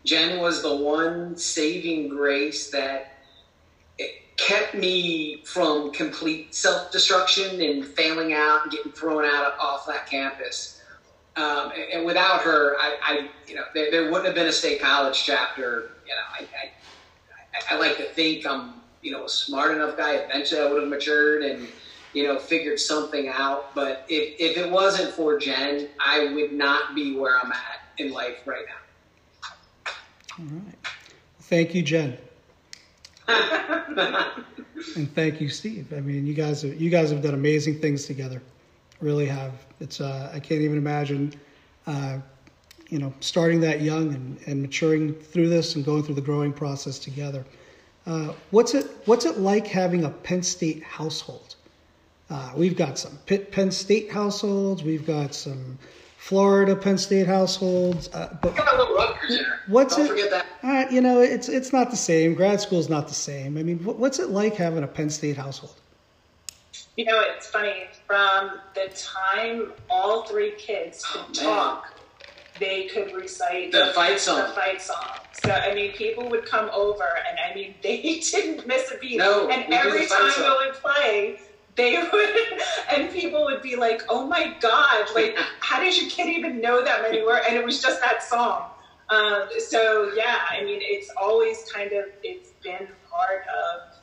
[0.05, 3.15] Jen was the one saving grace that
[4.37, 10.07] kept me from complete self destruction and failing out and getting thrown out off that
[10.07, 10.81] campus.
[11.37, 14.81] Um, and without her, I, I you know, there, there, wouldn't have been a state
[14.81, 15.91] college chapter.
[16.07, 16.71] You know, I, I,
[17.71, 20.15] I like to think I'm, you know, a smart enough guy.
[20.15, 21.69] Eventually, I would have matured and,
[22.13, 23.75] you know, figured something out.
[23.75, 28.13] But if, if it wasn't for Jen, I would not be where I'm at in
[28.13, 29.93] life right now.
[30.39, 30.75] All right.
[31.41, 32.17] Thank you, Jen.
[33.29, 35.93] and thank you, Steve.
[35.97, 38.43] I mean, you guys have, you guys have done amazing things together.
[39.01, 39.53] Really have.
[39.81, 41.33] It's uh, I can't even imagine,
[41.87, 42.19] uh,
[42.95, 46.53] you know, starting that young and, and maturing through this and going through the growing
[46.53, 47.45] process together.
[48.07, 51.57] Uh, what's it What's it like having a Penn State household?
[52.31, 54.85] Uh, we've got some Pitt, Penn State households.
[54.85, 55.77] We've got some
[56.19, 58.15] Florida Penn State households.
[58.15, 59.61] Uh, but got a little Rutgers in there.
[59.67, 60.09] What's Don't it?
[60.11, 60.47] Forget that.
[60.63, 62.35] Uh, you know, it's it's not the same.
[62.35, 63.59] Grad school's not the same.
[63.59, 65.75] I mean, what's it like having a Penn State household?
[66.97, 67.87] You know, it's funny.
[68.07, 71.94] From the time all three kids could oh, talk,
[72.59, 74.49] they could recite the, fight song.
[74.49, 75.19] The fight song.
[75.45, 79.19] So I mean, people would come over, and I mean, they didn't miss a beat.
[79.19, 81.39] No, and every time we would play,
[81.77, 82.37] they would,
[82.93, 85.09] and people would be like, "Oh my god!
[85.15, 88.23] Like, how does your kid even know that many words?" And it was just that
[88.23, 88.71] song.
[89.11, 93.95] Um, so yeah, I mean, it's always kind of it's been part of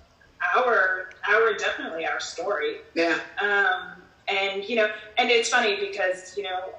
[0.55, 2.77] our our definitely our story.
[2.93, 3.19] Yeah.
[3.41, 6.73] Um, and you know, and it's funny because you know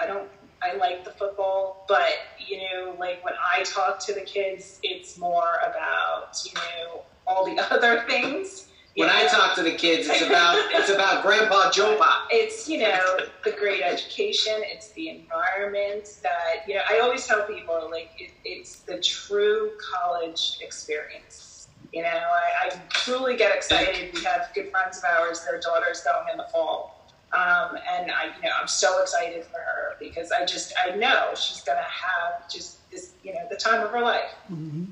[0.00, 0.28] I don't
[0.64, 5.18] I like the football, but you know, like when I talk to the kids, it's
[5.18, 10.22] more about you know all the other things when I talk to the kids, it's
[10.22, 12.26] about it's about Grandpa JoePa.
[12.30, 14.54] It's you know the great education.
[14.58, 16.82] It's the environment that you know.
[16.88, 21.68] I always tell people like it, it's the true college experience.
[21.92, 24.14] You know, I, I truly get excited.
[24.14, 26.93] We have good friends of ours; their daughter's going in the fall,
[27.34, 31.32] um, and I you know I'm so excited for her because I just I know
[31.34, 34.30] she's going to have just this you know the time of her life.
[34.50, 34.84] Mm-hmm.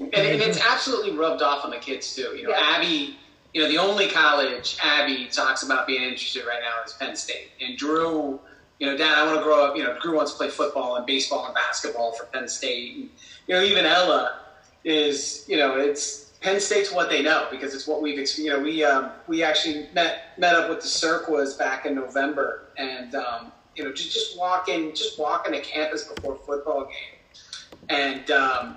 [0.00, 2.36] And, and, it's absolutely rubbed off on the kids too.
[2.36, 2.76] You know, yeah.
[2.76, 3.16] Abby
[3.54, 7.50] you know, the only college Abby talks about being interested right now is Penn State.
[7.60, 8.38] And Drew,
[8.78, 9.76] you know, Dad, I want to grow up.
[9.76, 12.96] You know, Drew wants to play football and baseball and basketball for Penn State.
[12.96, 13.10] And,
[13.46, 14.40] you know, even Ella
[14.84, 18.18] is, you know, it's Penn State's what they know because it's what we've.
[18.38, 22.68] You know, we um, we actually met met up with the Cirquas back in November,
[22.76, 27.48] and um, you know, just just walking just walking to campus before football game,
[27.88, 28.76] and um,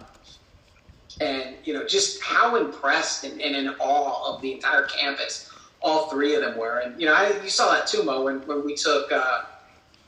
[1.20, 5.50] and you know just how impressed and, and, in awe of the entire campus
[5.82, 8.40] all three of them were and you know I, you saw that too mo when,
[8.48, 9.42] when we took uh,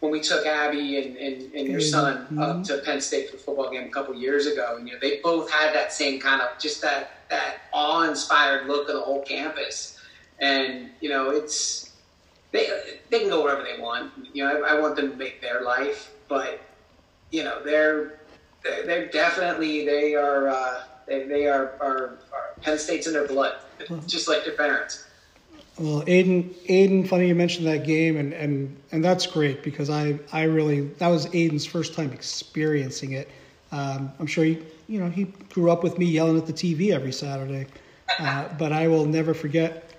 [0.03, 2.39] when we took abby and, and, and your son mm-hmm.
[2.39, 4.99] up to penn state for the football game a couple years ago and you know
[4.99, 9.21] they both had that same kind of just that that awe-inspired look of the whole
[9.21, 9.97] campus
[10.39, 11.93] and you know it's
[12.51, 12.67] they,
[13.09, 15.61] they can go wherever they want you know I, I want them to make their
[15.61, 16.59] life but
[17.31, 18.19] you know they're
[18.85, 23.55] they're definitely they are uh, they, they are, are, are Penn State's in their blood,
[24.07, 25.05] just like their parents.
[25.79, 30.19] Well, Aiden, Aiden, funny you mentioned that game, and, and, and that's great because I,
[30.31, 33.29] I really that was Aiden's first time experiencing it.
[33.71, 36.91] Um, I'm sure he, you know, he grew up with me yelling at the TV
[36.91, 37.65] every Saturday,
[38.19, 39.89] uh, but I will never forget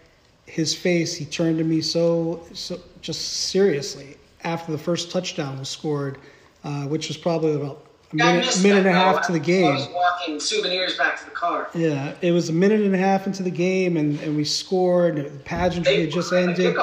[0.47, 1.17] his face.
[1.17, 6.19] He turned to me so, so just seriously after the first touchdown was scored,
[6.63, 9.67] uh, which was probably about minute, minute and a half to the game.
[9.67, 11.69] I was walking souvenirs back to the car.
[11.75, 15.19] Yeah, it was a minute and a half into the game, and, and we scored.
[15.19, 16.77] And the pageantry had just ended.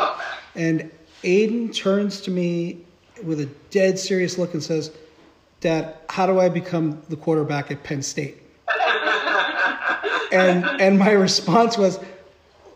[0.55, 0.91] And
[1.23, 2.85] Aiden turns to me
[3.23, 4.91] with a dead serious look and says,
[5.59, 8.37] Dad, how do I become the quarterback at Penn State?
[10.31, 11.99] and and my response was,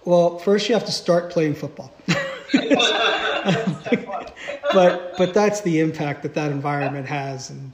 [0.03, 1.91] Well, first you have to start playing football.
[4.73, 7.71] but but that's the impact that that environment has, and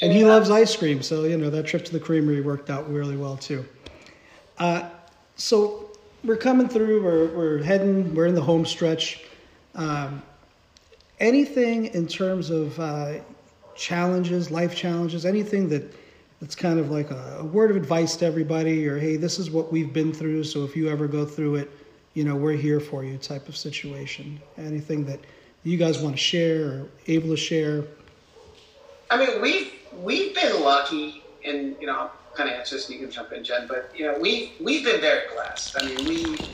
[0.00, 2.90] and he loves ice cream, so you know that trip to the creamery worked out
[2.90, 3.64] really well too.
[4.58, 4.88] Uh,
[5.36, 5.90] so
[6.24, 7.02] we're coming through.
[7.02, 8.14] We're we're heading.
[8.14, 9.24] We're in the home stretch.
[9.74, 10.22] Um,
[11.20, 13.14] anything in terms of uh,
[13.74, 15.94] challenges, life challenges, anything that
[16.40, 19.50] that's kind of like a, a, word of advice to everybody, or hey, this is
[19.50, 20.44] what we've been through.
[20.44, 21.70] So if you ever go through it,
[22.14, 24.40] you know we're here for you, type of situation.
[24.56, 25.20] Anything that
[25.64, 27.84] you guys want to share or able to share?
[29.10, 32.98] I mean, we've we've been lucky, and you know, I'll kind of answer this, and
[32.98, 33.66] you can jump in, Jen.
[33.68, 35.76] But you know, we we've been very blessed.
[35.78, 36.46] I mean, we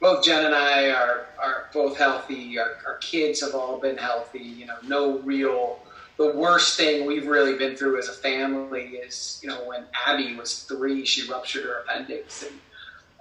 [0.00, 2.58] both Jen and I are are both healthy.
[2.58, 4.40] Our, our kids have all been healthy.
[4.40, 5.80] You know, no real.
[6.18, 10.36] The worst thing we've really been through as a family is, you know, when Abby
[10.36, 12.60] was three, she ruptured her appendix and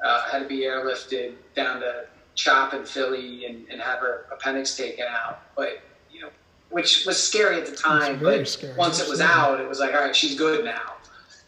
[0.03, 2.05] uh, had to be airlifted down to
[2.35, 5.39] CHOP in Philly and, and have her appendix taken out.
[5.55, 5.69] But
[6.69, 8.19] which was scary at the time.
[8.19, 8.75] But scary.
[8.75, 10.93] once it was out, it was like, all right, she's good now.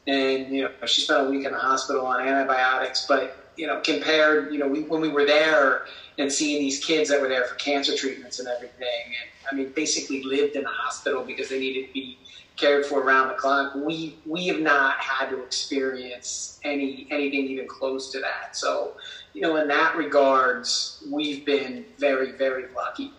[0.07, 3.05] And you know, she spent a week in the hospital on antibiotics.
[3.07, 5.85] But you know, compared, you know, we, when we were there
[6.17, 9.71] and seeing these kids that were there for cancer treatments and everything, and I mean,
[9.75, 12.17] basically lived in the hospital because they needed to be
[12.55, 13.75] cared for around the clock.
[13.75, 18.55] We we have not had to experience any anything even close to that.
[18.55, 18.93] So,
[19.33, 23.13] you know, in that regards, we've been very very lucky.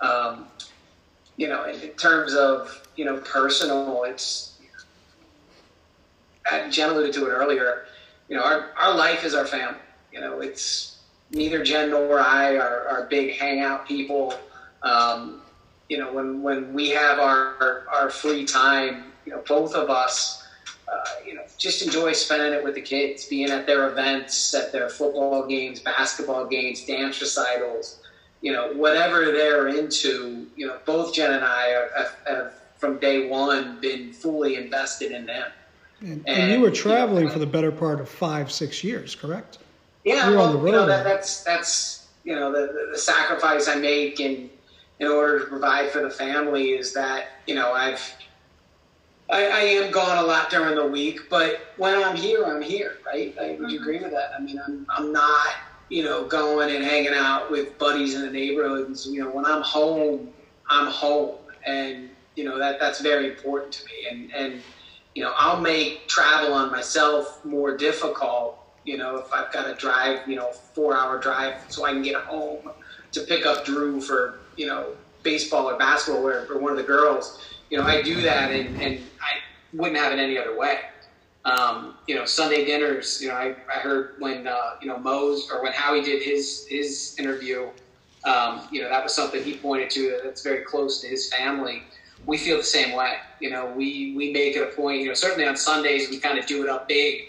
[0.00, 0.46] Um,
[1.40, 4.58] you know, in, in, terms of you know personal, it's
[6.68, 7.86] Jen alluded to it earlier.
[8.28, 9.80] You know, our our life is our family.
[10.12, 10.98] You know, it's
[11.30, 14.34] neither Jen nor I are, are big hangout people.
[14.82, 15.40] Um,
[15.88, 20.46] you know, when, when we have our, our, free time, you know, both of us,
[20.90, 24.72] uh, you know, just enjoy spending it with the kids, being at their events, at
[24.72, 28.00] their football games, basketball games, dance recitals,
[28.40, 32.98] you know, whatever they're into, you know, both Jen and I have, have, have from
[32.98, 35.50] day one been fully invested in them.
[36.00, 38.82] And, and, and you were traveling you know, for the better part of five, six
[38.82, 39.58] years, correct?
[40.04, 40.66] Yeah, you were well, on the road.
[40.66, 44.48] You know, that, that's that's you know the, the, the sacrifice I make and
[44.98, 48.00] in order to provide for the family is that you know I've
[49.30, 52.96] I, I, am gone a lot during the week, but when I'm here, I'm here,
[53.06, 53.32] right?
[53.40, 53.82] I, would you mm-hmm.
[53.82, 54.32] agree with that?
[54.36, 55.54] I mean, I'm I'm not
[55.90, 59.06] you know going and hanging out with buddies in the neighborhoods.
[59.06, 60.30] You know, when I'm home,
[60.68, 61.36] I'm home,
[61.66, 64.06] and you know that that's very important to me.
[64.10, 64.62] And and
[65.14, 68.56] you know, I'll make travel on myself more difficult.
[68.84, 72.02] You know, if I've got to drive, you know, four hour drive so I can
[72.02, 72.70] get home
[73.12, 76.84] to pick up Drew for you know baseball or basketball or, or one of the
[76.84, 80.78] girls, you know I do that and, and I wouldn't have it any other way.
[81.44, 83.18] Um, you know Sunday dinners.
[83.20, 86.66] You know I, I heard when uh, you know Mose or when Howie did his
[86.68, 87.70] his interview.
[88.24, 91.82] Um, you know that was something he pointed to that's very close to his family.
[92.26, 93.14] We feel the same way.
[93.40, 95.00] You know we we make it a point.
[95.00, 97.22] You know certainly on Sundays we kind of do it up big,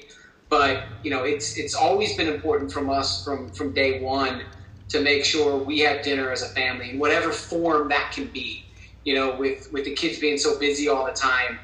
[0.49, 4.43] but you know it's it's always been important from us from from day one
[4.91, 8.66] to make sure we have dinner as a family in whatever form that can be.
[9.05, 11.59] You know, with with the kids being so busy all the time,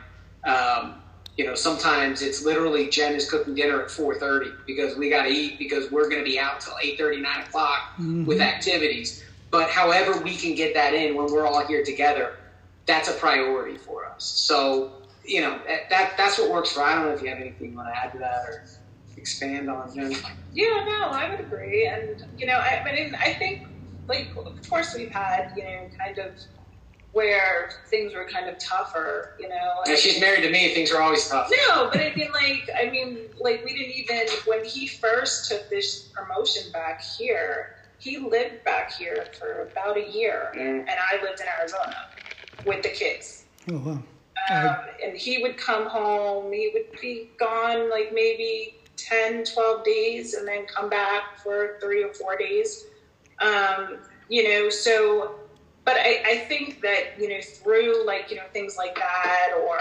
[0.47, 1.01] um,
[1.37, 5.23] you know, sometimes it's literally Jen is cooking dinner at four thirty because we got
[5.23, 8.25] to eat because we're going to be out till eight thirty, nine o'clock mm-hmm.
[8.25, 9.23] with activities.
[9.51, 12.35] But however we can get that in when we're all here together,
[12.85, 14.25] that's a priority for us.
[14.25, 14.91] So
[15.23, 16.81] you know that, that that's what works for.
[16.81, 18.65] I don't know if you have anything you want to add to that or
[19.15, 20.13] expand on him.
[20.53, 21.87] Yeah, no, I would agree.
[21.87, 23.67] And, you know, I, I mean, I think,
[24.07, 26.31] like, of course we've had, you know, kind of
[27.17, 29.81] where things were kind of tougher, you know.
[29.87, 30.71] Yeah, she's married to me.
[30.75, 31.51] Things are always tough.
[31.67, 35.67] No, but I mean, like, I mean, like, we didn't even when he first took
[35.67, 37.73] this promotion back here.
[37.97, 40.61] He lived back here for about a year, mm.
[40.61, 41.95] and I lived in Arizona
[42.67, 43.45] with the kids.
[43.71, 44.03] Oh wow!
[44.53, 46.53] Um, and he would come home.
[46.53, 52.03] He would be gone like maybe 10, 12 days and then come back for three
[52.03, 52.85] or four days.
[53.39, 53.97] Um,
[54.29, 55.39] you know, so,
[55.87, 59.79] but I, I think that, you know, through like, you know, things like that or,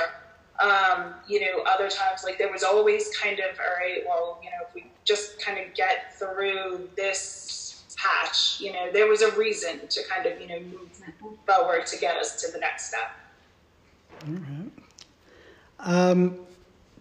[0.64, 4.48] um, you know, other times, like there was always kind of, all right, well, you
[4.50, 9.32] know, if we just kind of get through this patch, you know, there was a
[9.32, 13.10] reason to kind of, you know, move forward to get us to the next step.
[14.28, 14.70] All right.
[15.80, 16.38] Um,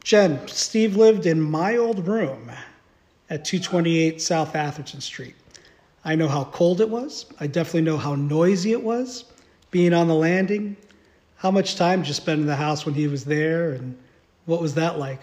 [0.03, 2.49] Jen, Steve lived in my old room
[3.30, 5.36] at 228 South Atherton Street.
[6.06, 7.26] I know how cold it was.
[7.39, 9.26] I definitely know how noisy it was
[9.72, 10.78] being on the landing.
[11.36, 13.97] How much time did you spend in the house when he was there, and
[14.45, 15.20] what was that like?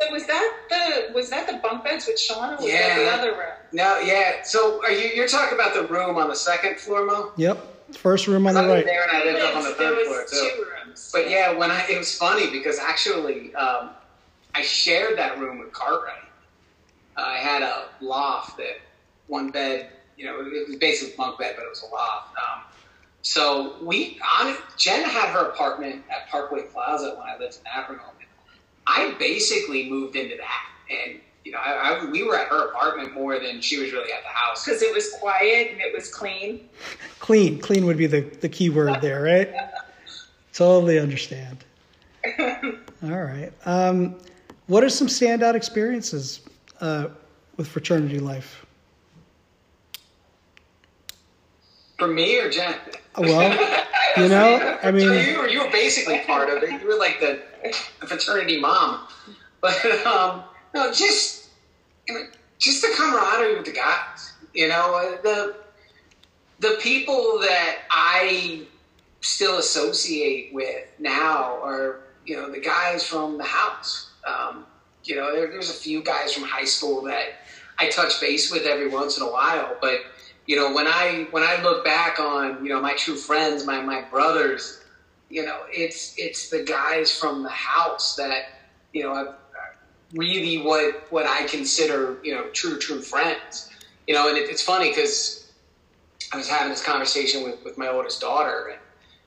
[0.00, 2.96] So was that the was that the bunk beds with Sean, or was yeah.
[2.96, 3.52] that the other room?
[3.72, 4.42] No, yeah.
[4.44, 7.32] So are you you're talking about the room on the second floor, Mo?
[7.36, 7.96] Yep.
[7.96, 8.84] First room on the I lived right.
[8.84, 10.50] there and I lived up on the third floor was too.
[10.54, 11.10] two rooms.
[11.12, 13.90] But yeah, when I it was funny because actually um,
[14.54, 16.16] I shared that room with Cartwright.
[17.16, 18.78] I had a loft that
[19.26, 22.36] one bed, you know, it was basically bunk bed, but it was a loft.
[22.36, 22.62] Um,
[23.22, 28.00] so we, on Jen had her apartment at Parkway Plaza when I lived in room.
[28.86, 33.14] I basically moved into that, and you know, I, I, we were at her apartment
[33.14, 34.64] more than she was really at the house.
[34.64, 36.68] because it was quiet and it was clean.
[37.20, 37.58] Clean.
[37.58, 39.54] Clean would be the, the key word there, right?
[40.52, 41.64] totally understand.
[42.38, 43.52] All right.
[43.64, 44.18] Um,
[44.66, 46.40] what are some standout experiences
[46.80, 47.08] uh,
[47.56, 48.66] with fraternity life?
[51.98, 52.74] For me or Jen?
[53.16, 53.50] Well,
[54.16, 56.80] you know, I mean, you were you were basically part of it.
[56.80, 57.40] You were like the,
[58.00, 59.08] the fraternity mom,
[59.60, 60.44] but um,
[60.74, 61.48] no, just
[62.06, 62.26] you know,
[62.58, 64.32] just the camaraderie with the guys.
[64.54, 65.56] You know, uh, the
[66.60, 68.66] the people that I
[69.20, 74.10] still associate with now are you know the guys from the house.
[74.24, 74.66] Um,
[75.02, 77.40] you know, there, there's a few guys from high school that
[77.78, 80.00] I touch base with every once in a while, but
[80.48, 83.82] you know, when I when I look back on you know my true friends, my
[83.82, 84.80] my brothers,
[85.28, 88.44] you know, it's it's the guys from the house that
[88.94, 89.34] you know have
[90.14, 93.68] really what what I consider you know true true friends.
[94.06, 95.44] You know, and it, it's funny because
[96.32, 98.80] I was having this conversation with with my oldest daughter, and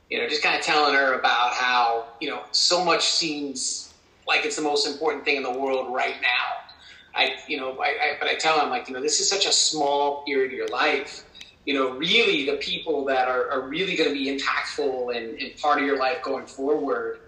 [0.09, 3.93] you know, just kind of telling her about how you know so much seems
[4.27, 6.70] like it's the most important thing in the world right now.
[7.15, 9.45] I, you know, I, I, but I tell them like, you know, this is such
[9.45, 11.23] a small period of your life.
[11.65, 15.55] You know, really, the people that are, are really going to be impactful and, and
[15.57, 17.19] part of your life going forward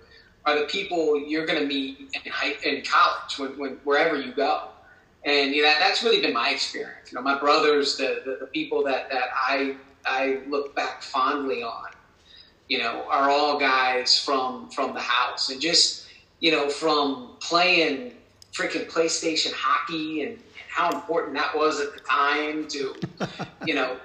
[0.45, 4.33] are the people you're going to meet in, high, in college, when, when, wherever you
[4.33, 4.69] go.
[5.25, 7.11] And you know, that's really been my experience.
[7.11, 11.63] You know, my brothers, the, the, the people that, that I I look back fondly
[11.63, 11.91] on,
[12.67, 16.07] you know, are all guys from from the house, and just
[16.41, 18.12] you know, from playing
[18.53, 22.95] freaking PlayStation hockey and, and how important that was at the time to,
[23.65, 23.97] you know,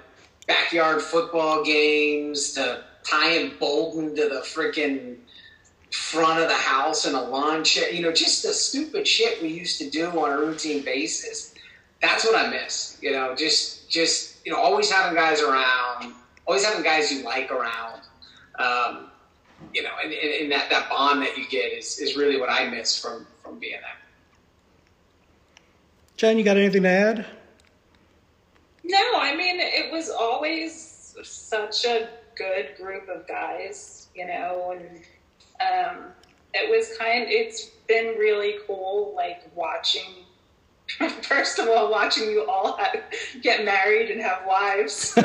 [0.47, 5.17] backyard football games to tying Bolton to the freaking
[5.91, 7.91] front of the house in a lawn chair.
[7.91, 11.53] You know, just the stupid shit we used to do on a routine basis.
[12.01, 12.97] That's what I miss.
[13.01, 16.13] You know, just just you know, always having guys around,
[16.47, 18.01] always having guys you like around.
[18.57, 19.11] Um,
[19.73, 22.49] you know, and, and, and that, that bond that you get is, is really what
[22.49, 24.08] I miss from from being there.
[26.19, 27.25] Jen, you got anything to add?
[28.83, 34.97] No, I mean it was always such a good group of guys, you know, and
[35.61, 36.03] um,
[36.53, 37.23] it was kind.
[37.29, 40.25] It's been really cool, like watching.
[41.21, 43.01] First of all, watching you all have,
[43.41, 45.17] get married and have wives,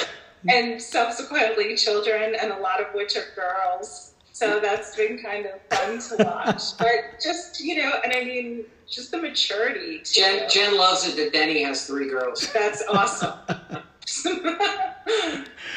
[0.50, 4.12] and subsequently children, and a lot of which are girls.
[4.32, 6.62] So that's been kind of fun to watch.
[6.78, 10.00] but just you know, and I mean, just the maturity.
[10.04, 10.20] Too.
[10.20, 12.52] Jen Jen loves it that Denny has three girls.
[12.52, 13.38] That's awesome.
[13.46, 13.84] but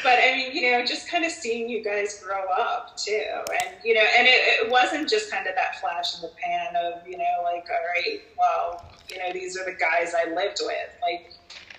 [0.04, 3.24] I mean, you know, just kind of seeing you guys grow up too,
[3.64, 6.76] and you know, and it, it wasn't just kind of that flash in the pan
[6.76, 10.60] of you know, like, all right, well, you know, these are the guys I lived
[10.62, 11.32] with, like.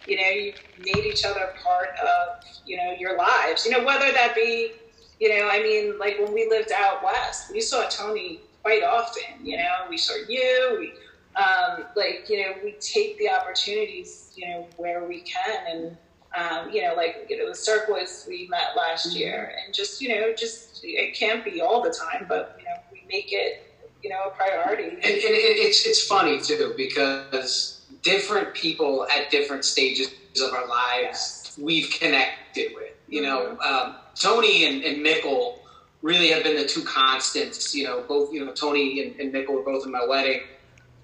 [0.10, 3.66] You know, you made each other part of, you know, your lives.
[3.66, 4.72] You know, whether that be,
[5.20, 9.24] you know, I mean, like when we lived out west, we saw Tony quite often.
[9.44, 10.78] You know, we saw you.
[10.80, 10.94] We,
[11.38, 15.98] um, like you know we take the opportunities you know where we can and
[16.38, 20.10] um, you know like you know the circus we met last year and just you
[20.10, 23.64] know just it can't be all the time but you know we make it
[24.04, 29.30] you know a priority And, and it, it's it's funny too because different people at
[29.30, 30.12] different stages
[30.42, 32.92] of our lives we've connected with.
[33.08, 35.60] You know, um, Tony and, and Mickle
[36.02, 37.74] really have been the two constants.
[37.74, 40.42] You know, both you know Tony and, and Mickle were both in my wedding.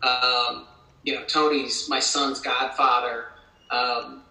[0.03, 0.67] Um,
[1.03, 3.25] you know, Tony's my son's godfather.
[3.71, 4.23] Um,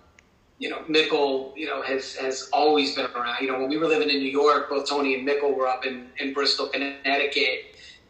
[0.59, 3.43] you know, Mickle, you know, has has always been around.
[3.43, 5.85] You know, when we were living in New York, both Tony and Mickle were up
[5.85, 7.61] in, in Bristol, Connecticut,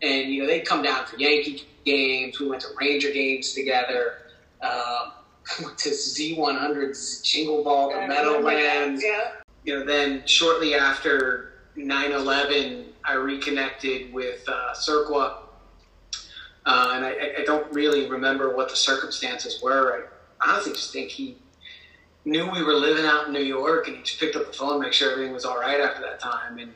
[0.03, 2.39] and you know they'd come down for Yankee games.
[2.41, 4.19] We went to Ranger games together.
[4.63, 5.13] Um,
[5.65, 9.33] went to Z100's Jingle Ball, the Meadowlands Yeah.
[9.65, 15.42] you know, then shortly after 9-11, I reconnected with uh, Cirqua.
[16.65, 20.09] Uh, and I, I don't really remember what the circumstances were.
[20.41, 21.37] I honestly just think he
[22.25, 24.75] knew we were living out in New York and he just picked up the phone
[24.75, 26.59] to make sure everything was all right after that time.
[26.59, 26.73] And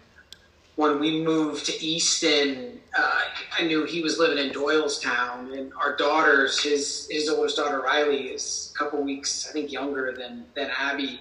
[0.75, 3.21] when we moved to Easton, uh,
[3.59, 8.29] I knew he was living in Doylestown, and our daughters, his his oldest daughter Riley,
[8.29, 11.21] is a couple weeks, I think, younger than than Abby.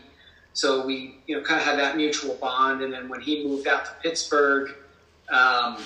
[0.54, 2.82] so we you know kind of had that mutual bond.
[2.82, 4.72] And then when he moved out to Pittsburgh,
[5.30, 5.78] um,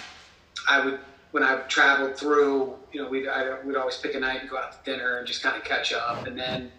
[0.68, 1.00] I would
[1.32, 4.58] when I traveled through, you know, we'd I would always pick a night and go
[4.58, 6.26] out to dinner and just kind of catch up.
[6.26, 6.72] And then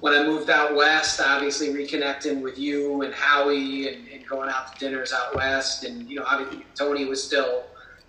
[0.00, 4.72] when I moved out west, obviously reconnecting with you and Howie and, and going out
[4.72, 7.64] to dinners out west, and you know, obviously Tony was still,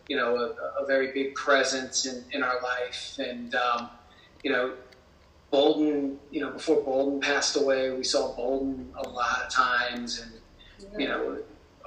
[0.07, 3.89] you know, a, a very big presence in, in our life, and um,
[4.43, 4.73] you know,
[5.51, 10.31] Bolden, you know, before Bolden passed away, we saw Bolden a lot of times, and
[10.93, 10.99] yeah.
[10.99, 11.37] you know,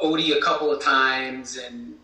[0.00, 1.95] Odie a couple of times, and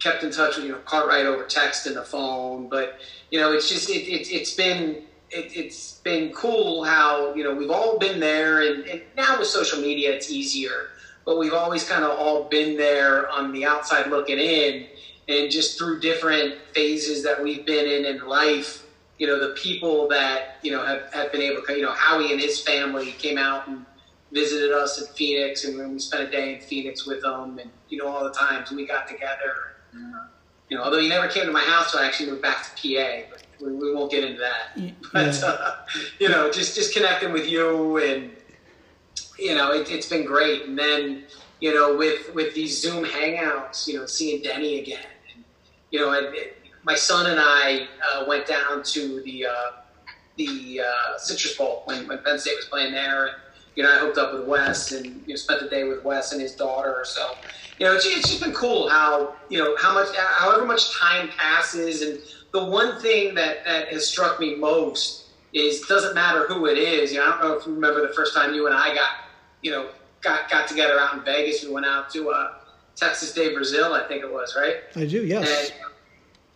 [0.00, 2.98] kept in touch with you know Cartwright over text and the phone, but
[3.30, 7.54] you know, it's just it, it, it's been it, has been cool how you know
[7.54, 10.88] we've all been there, and, and, now with social media, it's easier.
[11.24, 14.86] But we've always kind of all been there on the outside looking in,
[15.28, 18.86] and just through different phases that we've been in in life,
[19.18, 22.32] you know, the people that you know have, have been able to, you know, Howie
[22.32, 23.84] and his family came out and
[24.32, 27.98] visited us in Phoenix, and we spent a day in Phoenix with them, and you
[27.98, 29.76] know, all the times we got together.
[29.92, 32.70] You know, although he never came to my house, so I actually moved back to
[32.70, 33.28] PA.
[33.30, 34.94] But we, we won't get into that.
[35.12, 35.76] But uh,
[36.18, 38.30] you know, just just connecting with you and
[39.38, 40.66] you know, it, has been great.
[40.66, 41.24] And then
[41.60, 45.06] you know, with with these Zoom hangouts, you know, seeing Denny again.
[45.34, 45.44] And,
[45.90, 46.34] you know, and,
[46.82, 49.70] my son and I uh, went down to the uh,
[50.36, 53.36] the uh, Citrus Bowl when, when Penn State was playing there.
[53.76, 56.32] You know, I hooked up with Wes and you know, spent the day with Wes
[56.32, 57.02] and his daughter.
[57.04, 57.34] So,
[57.78, 61.28] you know, it's, it's just been cool how you know how much, however much time
[61.36, 62.18] passes, and
[62.52, 67.12] the one thing that, that has struck me most is doesn't matter who it is.
[67.12, 69.10] You know, I don't know if you remember the first time you and I got,
[69.62, 69.88] you know,
[70.20, 71.64] got got together out in Vegas.
[71.64, 72.54] We went out to uh,
[72.96, 74.76] Texas de Brazil, I think it was, right?
[74.96, 75.70] I do, yes.
[75.70, 75.80] And,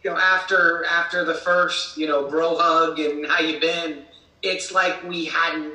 [0.03, 4.05] you know, after after the first, you know, bro hug and how you been,
[4.43, 5.74] it's like we hadn't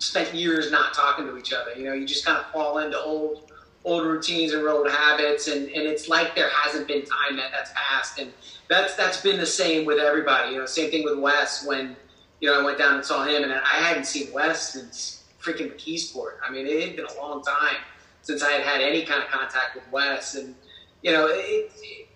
[0.00, 1.74] spent years not talking to each other.
[1.74, 3.50] You know, you just kind of fall into old
[3.84, 7.70] old routines and old habits, and, and it's like there hasn't been time that that's
[7.74, 8.18] passed.
[8.18, 8.32] And
[8.68, 10.52] that's that's been the same with everybody.
[10.52, 11.96] You know, same thing with Wes when
[12.40, 15.72] you know I went down and saw him, and I hadn't seen Wes since freaking
[15.72, 16.34] McKeesport.
[16.46, 17.76] I mean, it had been a long time
[18.22, 20.54] since I had had any kind of contact with Wes, and
[21.02, 22.08] you know, it, it,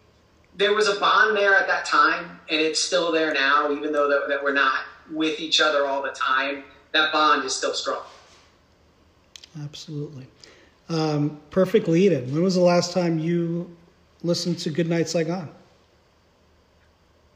[0.56, 4.08] there was a bond there at that time, and it's still there now, even though
[4.08, 4.80] that, that we're not
[5.10, 6.64] with each other all the time.
[6.94, 8.02] That bond is still strong.
[9.62, 10.28] Absolutely.
[10.88, 12.32] Um, perfect lead in.
[12.32, 13.68] When was the last time you
[14.22, 15.48] listened to Goodnight Saigon?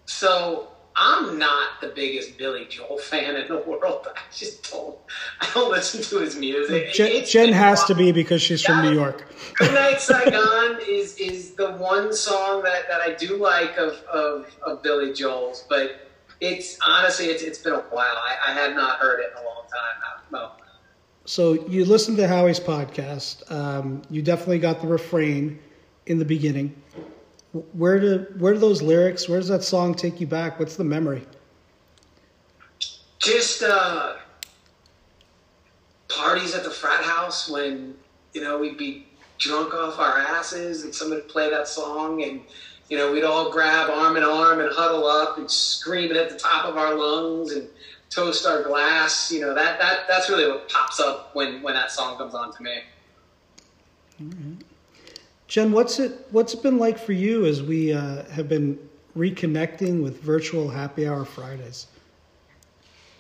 [0.07, 4.07] So I'm not the biggest Billy Joel fan in the world.
[4.15, 4.97] I just don't.
[5.41, 6.93] I don't listen to his music.
[6.93, 9.27] Jen, Jen has to be because she's from New York.
[9.57, 14.57] Good Night Saigon is is the one song that, that I do like of, of,
[14.63, 16.08] of Billy Joel's, but
[16.41, 18.17] it's honestly it's it's been a while.
[18.17, 20.23] I, I have not heard it in a long time.
[20.31, 20.53] No.
[21.25, 23.51] So you listened to Howie's podcast.
[23.53, 25.59] Um, you definitely got the refrain
[26.07, 26.75] in the beginning
[27.73, 29.29] where do where do those lyrics?
[29.29, 30.59] Where does that song take you back?
[30.59, 31.25] What's the memory?
[33.19, 34.17] Just uh,
[36.09, 37.95] parties at the frat house when
[38.35, 39.07] you know we'd be
[39.39, 42.41] drunk off our asses and somebody would play that song and
[42.89, 46.31] you know we'd all grab arm in arm and huddle up and scream it at
[46.31, 47.69] the top of our lungs and
[48.11, 49.31] toast our glass.
[49.31, 52.55] You know that that that's really what pops up when when that song comes on
[52.55, 52.81] to me.
[54.23, 54.55] Mm-hmm.
[55.47, 58.79] Jen, what's it what's it been like for you as we uh, have been
[59.17, 61.87] reconnecting with virtual happy hour Fridays?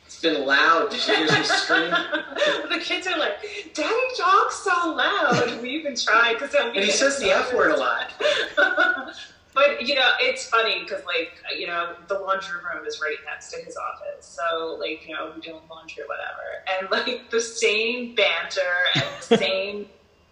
[0.06, 0.90] It's been loud.
[0.90, 1.90] Did you hear some scream?
[2.70, 3.36] the kids are like,
[3.74, 7.72] "Daddy talks so loud." And we even tried because and he says the F word
[7.72, 8.12] a lot.
[9.58, 13.50] but you know, it's funny because like you know, the laundry room is right next
[13.50, 17.40] to his office, so like you know, we're doing laundry or whatever, and like the
[17.40, 18.60] same banter
[18.94, 19.86] and the same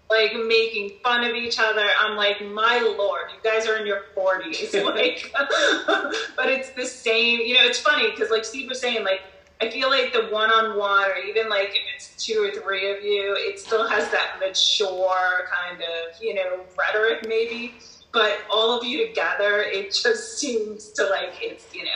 [0.08, 1.84] like making fun of each other.
[1.98, 4.84] I'm like, my lord, you guys are in your 40s.
[4.86, 5.32] Like,
[6.36, 7.40] but it's the same.
[7.40, 9.22] You know, it's funny because like Steve was saying, like
[9.60, 13.34] I feel like the one-on-one, or even like if it's two or three of you,
[13.38, 17.74] it still has that mature kind of you know rhetoric maybe.
[18.12, 21.90] But all of you together, it just seems to like it's you know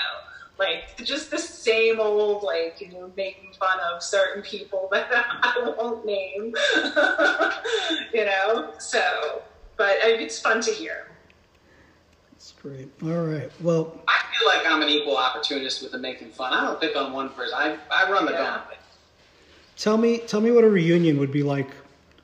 [0.61, 5.75] like just the same old like you know making fun of certain people that I
[5.77, 6.55] won't name,
[8.15, 8.73] you know.
[8.79, 9.43] So,
[9.77, 11.09] but it's fun to hear.
[12.33, 12.91] That's great.
[13.03, 13.51] All right.
[13.61, 16.53] Well, I feel like I'm an equal opportunist with the making fun.
[16.53, 17.55] I don't pick on one person.
[17.55, 18.45] I I run the yeah.
[18.45, 18.79] gauntlet.
[19.77, 21.71] Tell me, tell me what a reunion would be like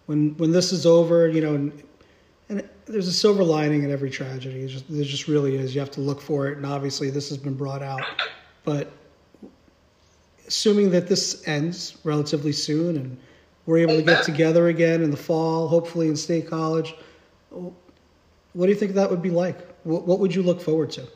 [0.07, 1.27] when when this is over.
[1.29, 1.86] You know, and, and
[2.87, 4.67] there's a silver lining in every tragedy.
[4.67, 5.75] Just, there just really is.
[5.75, 8.03] You have to look for it, and obviously this has been brought out.
[8.65, 8.91] But
[10.47, 13.19] assuming that this ends relatively soon, and
[13.67, 16.95] we're able to get together again in the fall, hopefully in State College.
[17.51, 19.59] What do you think that would be like?
[19.83, 21.07] What would you look forward to?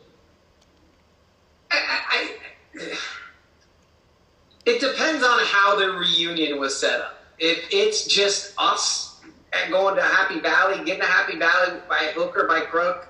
[4.67, 7.25] It depends on how the reunion was set up.
[7.39, 9.10] If it's just us
[9.53, 13.09] and going to Happy Valley, getting to Happy Valley by hook or by crook,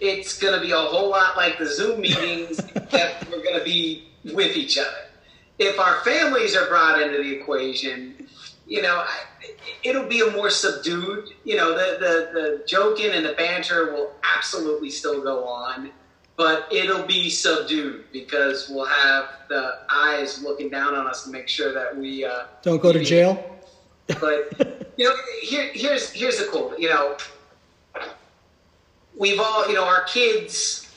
[0.00, 2.56] it's going to be a whole lot like the Zoom meetings
[2.90, 4.88] that we're going to be with each other.
[5.58, 8.28] If our families are brought into the equation,
[8.66, 9.04] you know,
[9.82, 14.12] it'll be a more subdued, you know, the, the, the joking and the banter will
[14.36, 15.90] absolutely still go on,
[16.36, 21.48] but it'll be subdued because we'll have the eyes looking down on us to make
[21.48, 23.42] sure that we uh, don't go to jail.
[24.20, 24.50] But
[24.96, 27.16] you know, here, here's here's the cool, you know,
[29.16, 30.90] we've all, you know, our kids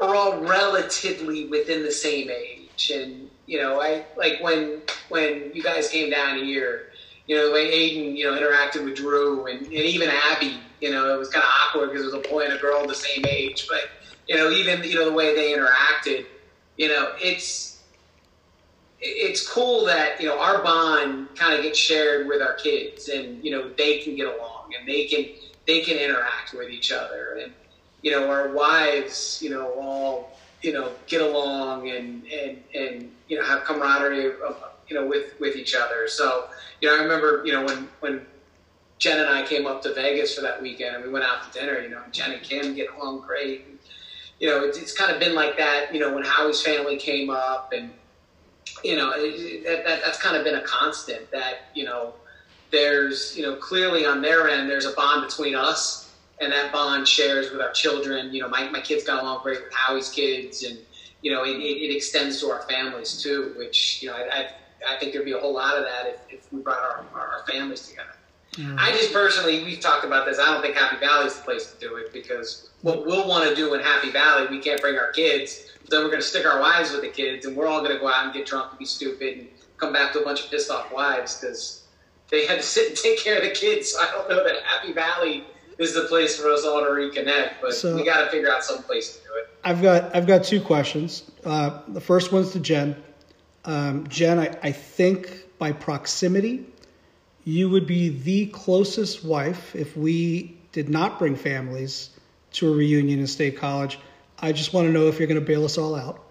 [0.00, 5.62] are all relatively within the same age, and you know, I like when when you
[5.62, 6.88] guys came down here
[7.28, 10.90] you know, the way Aiden, you know, interacted with Drew and, and even Abby, you
[10.90, 12.94] know, it was kind of awkward because it was a boy and a girl the
[12.94, 13.68] same age.
[13.68, 13.82] But,
[14.26, 16.24] you know, even, you know, the way they interacted,
[16.78, 17.77] you know, it's,
[19.00, 23.42] it's cool that, you know, our bond kind of gets shared with our kids and,
[23.44, 25.26] you know, they can get along and they can,
[25.66, 27.38] they can interact with each other.
[27.42, 27.52] And,
[28.02, 33.38] you know, our wives, you know, all, you know, get along and, and, and, you
[33.38, 36.08] know, have camaraderie, of, you know, with, with each other.
[36.08, 36.48] So,
[36.80, 38.26] you know, I remember, you know, when when
[38.98, 41.60] Jen and I came up to Vegas for that weekend and we went out to
[41.60, 43.64] dinner, you know, Jen and Kim get along great.
[43.66, 43.78] And,
[44.40, 47.30] you know, it's, it's kind of been like that, you know, when Howie's family came
[47.30, 47.92] up and,
[48.84, 52.14] you know, that, that, that's kind of been a constant that, you know,
[52.70, 57.08] there's, you know, clearly on their end, there's a bond between us and that bond
[57.08, 58.32] shares with our children.
[58.32, 60.78] You know, my, my kids got along great with Howie's kids and,
[61.22, 64.50] you know, it, it, extends to our families too, which, you know, I, I've,
[64.88, 67.44] I think there'd be a whole lot of that if, if we brought our, our,
[67.48, 68.10] families together.
[68.58, 68.76] Mm.
[68.76, 70.38] I just personally, we've talked about this.
[70.38, 73.48] I don't think Happy Valley is the place to do it because what we'll want
[73.48, 75.72] to do in Happy Valley, we can't bring our kids.
[75.88, 77.98] Then we're going to stick our wives with the kids, and we're all going to
[77.98, 80.50] go out and get drunk and be stupid and come back to a bunch of
[80.50, 81.84] pissed off wives because
[82.30, 83.92] they had to sit and take care of the kids.
[83.92, 85.44] So I don't know that Happy Valley
[85.78, 88.64] is the place for us all to reconnect, but so, we got to figure out
[88.64, 89.48] some place to do it.
[89.64, 91.30] I've got I've got two questions.
[91.44, 92.96] Uh, the first one's to Jen.
[93.64, 96.66] Um, Jen, I, I think by proximity,
[97.48, 102.10] you would be the closest wife if we did not bring families
[102.52, 103.98] to a reunion in State College.
[104.40, 106.22] I just want to know if you're going to bail us all out.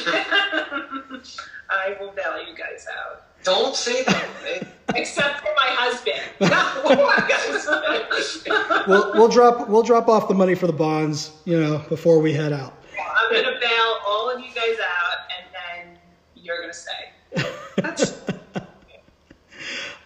[1.69, 3.25] I will bail you guys out.
[3.43, 4.67] Don't say that.
[4.95, 6.19] Except for my husband.
[8.87, 12.33] we'll, we'll drop we'll drop off the money for the bonds, you know, before we
[12.33, 12.73] head out.
[12.99, 15.99] I'm gonna bail all of you guys out and then
[16.35, 17.11] you're going to say.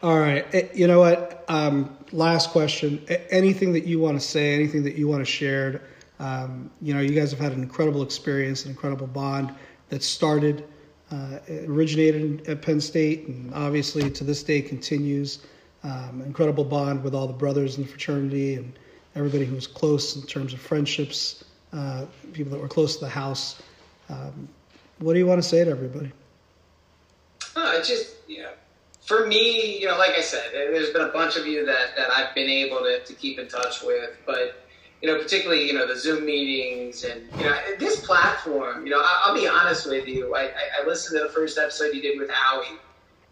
[0.03, 0.45] All right.
[0.53, 1.45] Eh, you know what?
[1.47, 3.05] Um, last question.
[3.29, 5.81] Anything that you want to say, anything that you want to share?
[6.19, 9.53] Um, you know, you guys have had an incredible experience, an incredible bond
[9.89, 10.67] that started,
[11.11, 11.37] uh,
[11.67, 15.39] originated at Penn State, and obviously to this day continues.
[15.83, 18.73] Um, incredible bond with all the brothers in the fraternity and
[19.15, 21.43] everybody who was close in terms of friendships,
[21.73, 23.61] uh, people that were close to the house.
[24.09, 24.47] Um,
[24.99, 26.11] what do you want to say to everybody?
[27.55, 28.11] It's just
[28.43, 28.51] know,
[29.11, 32.09] for me, you know, like I said, there's been a bunch of you that that
[32.11, 34.63] I've been able to, to keep in touch with, but
[35.01, 38.85] you know, particularly you know the Zoom meetings and you know this platform.
[38.85, 40.33] You know, I'll, be honest with you.
[40.33, 42.79] I, I, listened to the first episode you did with Howie,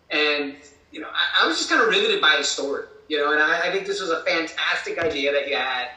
[0.09, 0.55] and
[0.91, 2.83] you know, I, I was just kind of riveted by his story.
[3.07, 5.87] You know, and I, I think this was a fantastic idea that you had.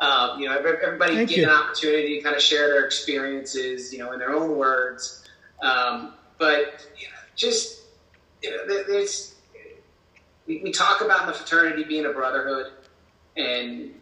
[0.00, 1.44] Um, you know, everybody Thank get you.
[1.44, 5.24] an opportunity to kind of share their experiences, you know, in their own words.
[5.62, 7.80] Um, but you know, just
[8.42, 9.34] you know, there's
[10.50, 12.72] we, we talk about the fraternity being a brotherhood,
[13.36, 13.94] and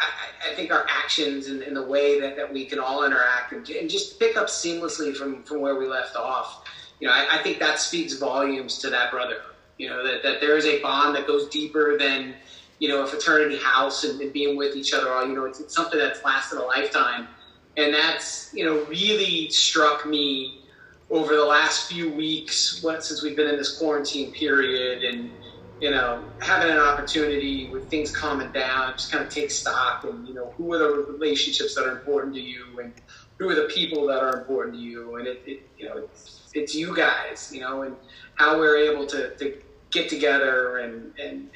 [0.00, 3.52] I, I think our actions and, and, the way that, that we can all interact
[3.52, 7.38] and, and, just pick up seamlessly from, from where we left off, you know, I,
[7.38, 9.54] I, think that speaks volumes to that brotherhood.
[9.78, 12.34] You know, that, that there is a bond that goes deeper than,
[12.80, 15.60] you know, a fraternity house and, and being with each other all, you know, it's,
[15.60, 17.28] it's something that's lasted a lifetime.
[17.76, 20.59] And that's, you know, really struck me
[21.10, 25.32] over the last few weeks, what, since we've been in this quarantine period, and
[25.80, 30.26] you know, having an opportunity with things calming down, just kind of take stock, and
[30.26, 32.92] you know, who are the relationships that are important to you, and
[33.38, 36.50] who are the people that are important to you, and it, it you know, it's,
[36.54, 37.96] it's you guys, you know, and
[38.34, 39.54] how we're able to, to
[39.90, 41.50] get together and, and, and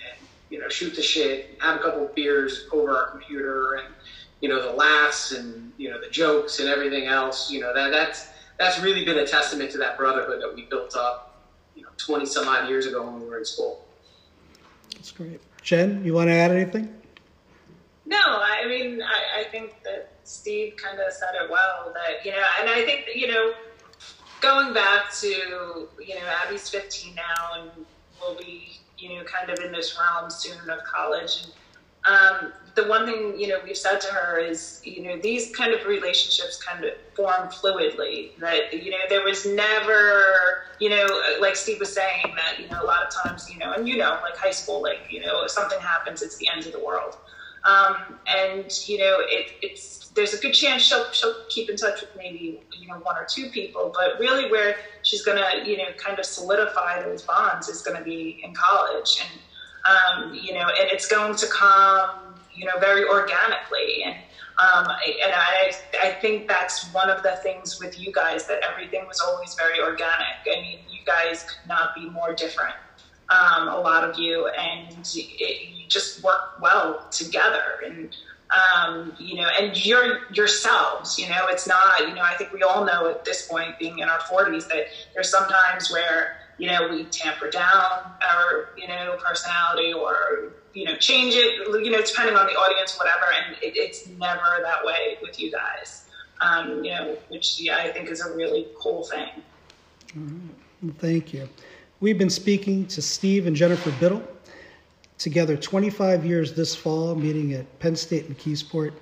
[0.51, 3.95] you know, shoot the shit, have a couple of beers over our computer, and
[4.41, 7.91] you know, the laughs and you know, the jokes and everything else, you know, that
[7.91, 11.43] that's that's really been a testament to that brotherhood that we built up.
[11.75, 13.85] you know, 20 some odd years ago when we were in school.
[14.95, 15.41] That's great.
[15.63, 16.95] Jen, you want to add anything?
[18.07, 21.93] No, I mean, I, I think that Steve kind of said it well.
[21.95, 23.55] That you know, and I think that, you know,
[24.41, 27.87] going back to you know, Abby's 15 now, and
[28.21, 31.45] will be you know, kind of in this realm soon of college.
[31.45, 31.53] And
[32.07, 35.73] um, the one thing you know we've said to her is you know these kind
[35.73, 38.31] of relationships kind of form fluidly.
[38.39, 40.23] That you know there was never
[40.79, 41.07] you know
[41.41, 43.97] like Steve was saying that you know a lot of times you know and you
[43.97, 46.81] know like high school like you know if something happens it's the end of the
[46.81, 47.17] world.
[47.65, 52.03] Um, and you know it, it's there's a good chance she'll she'll keep in touch
[52.03, 55.87] with maybe you know one or two people, but really where she's gonna you know
[55.97, 59.41] kind of solidify those bonds is to be in college and
[59.85, 64.03] um, you know, and it's going to come, you know, very organically.
[64.05, 64.17] And
[64.63, 64.87] um,
[65.23, 69.21] and I I think that's one of the things with you guys that everything was
[69.21, 70.37] always very organic.
[70.47, 72.75] I mean, you guys could not be more different.
[73.31, 77.81] Um, a lot of you, and it, you just work well together.
[77.85, 78.15] And
[78.55, 82.63] um, you know, and you're yourselves, you know, it's not, you know, I think we
[82.63, 86.89] all know at this point, being in our 40s, that there's sometimes where you know,
[86.89, 92.37] we tamper down our, you know, personality or, you know, change it, you know, depending
[92.37, 93.27] on the audience, whatever.
[93.47, 96.05] And it, it's never that way with you guys,
[96.41, 99.29] um, you know, which yeah, I think is a really cool thing.
[100.83, 101.49] Well, thank you.
[102.01, 104.23] We've been speaking to Steve and Jennifer Biddle
[105.19, 108.93] together 25 years this fall, meeting at Penn State McKeesport.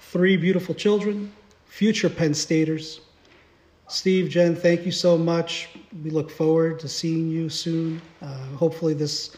[0.00, 1.30] Three beautiful children,
[1.66, 3.01] future Penn Staters.
[3.92, 5.68] Steve, Jen, thank you so much.
[6.02, 8.00] We look forward to seeing you soon.
[8.22, 9.36] Uh, hopefully, this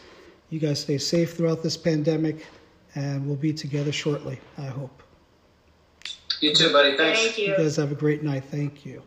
[0.49, 2.45] you guys stay safe throughout this pandemic,
[2.95, 4.39] and we'll be together shortly.
[4.57, 5.03] I hope.
[6.39, 6.95] You too, buddy.
[6.95, 7.19] Thanks.
[7.19, 7.47] Thank you.
[7.47, 8.45] You guys have a great night.
[8.45, 9.01] Thank you.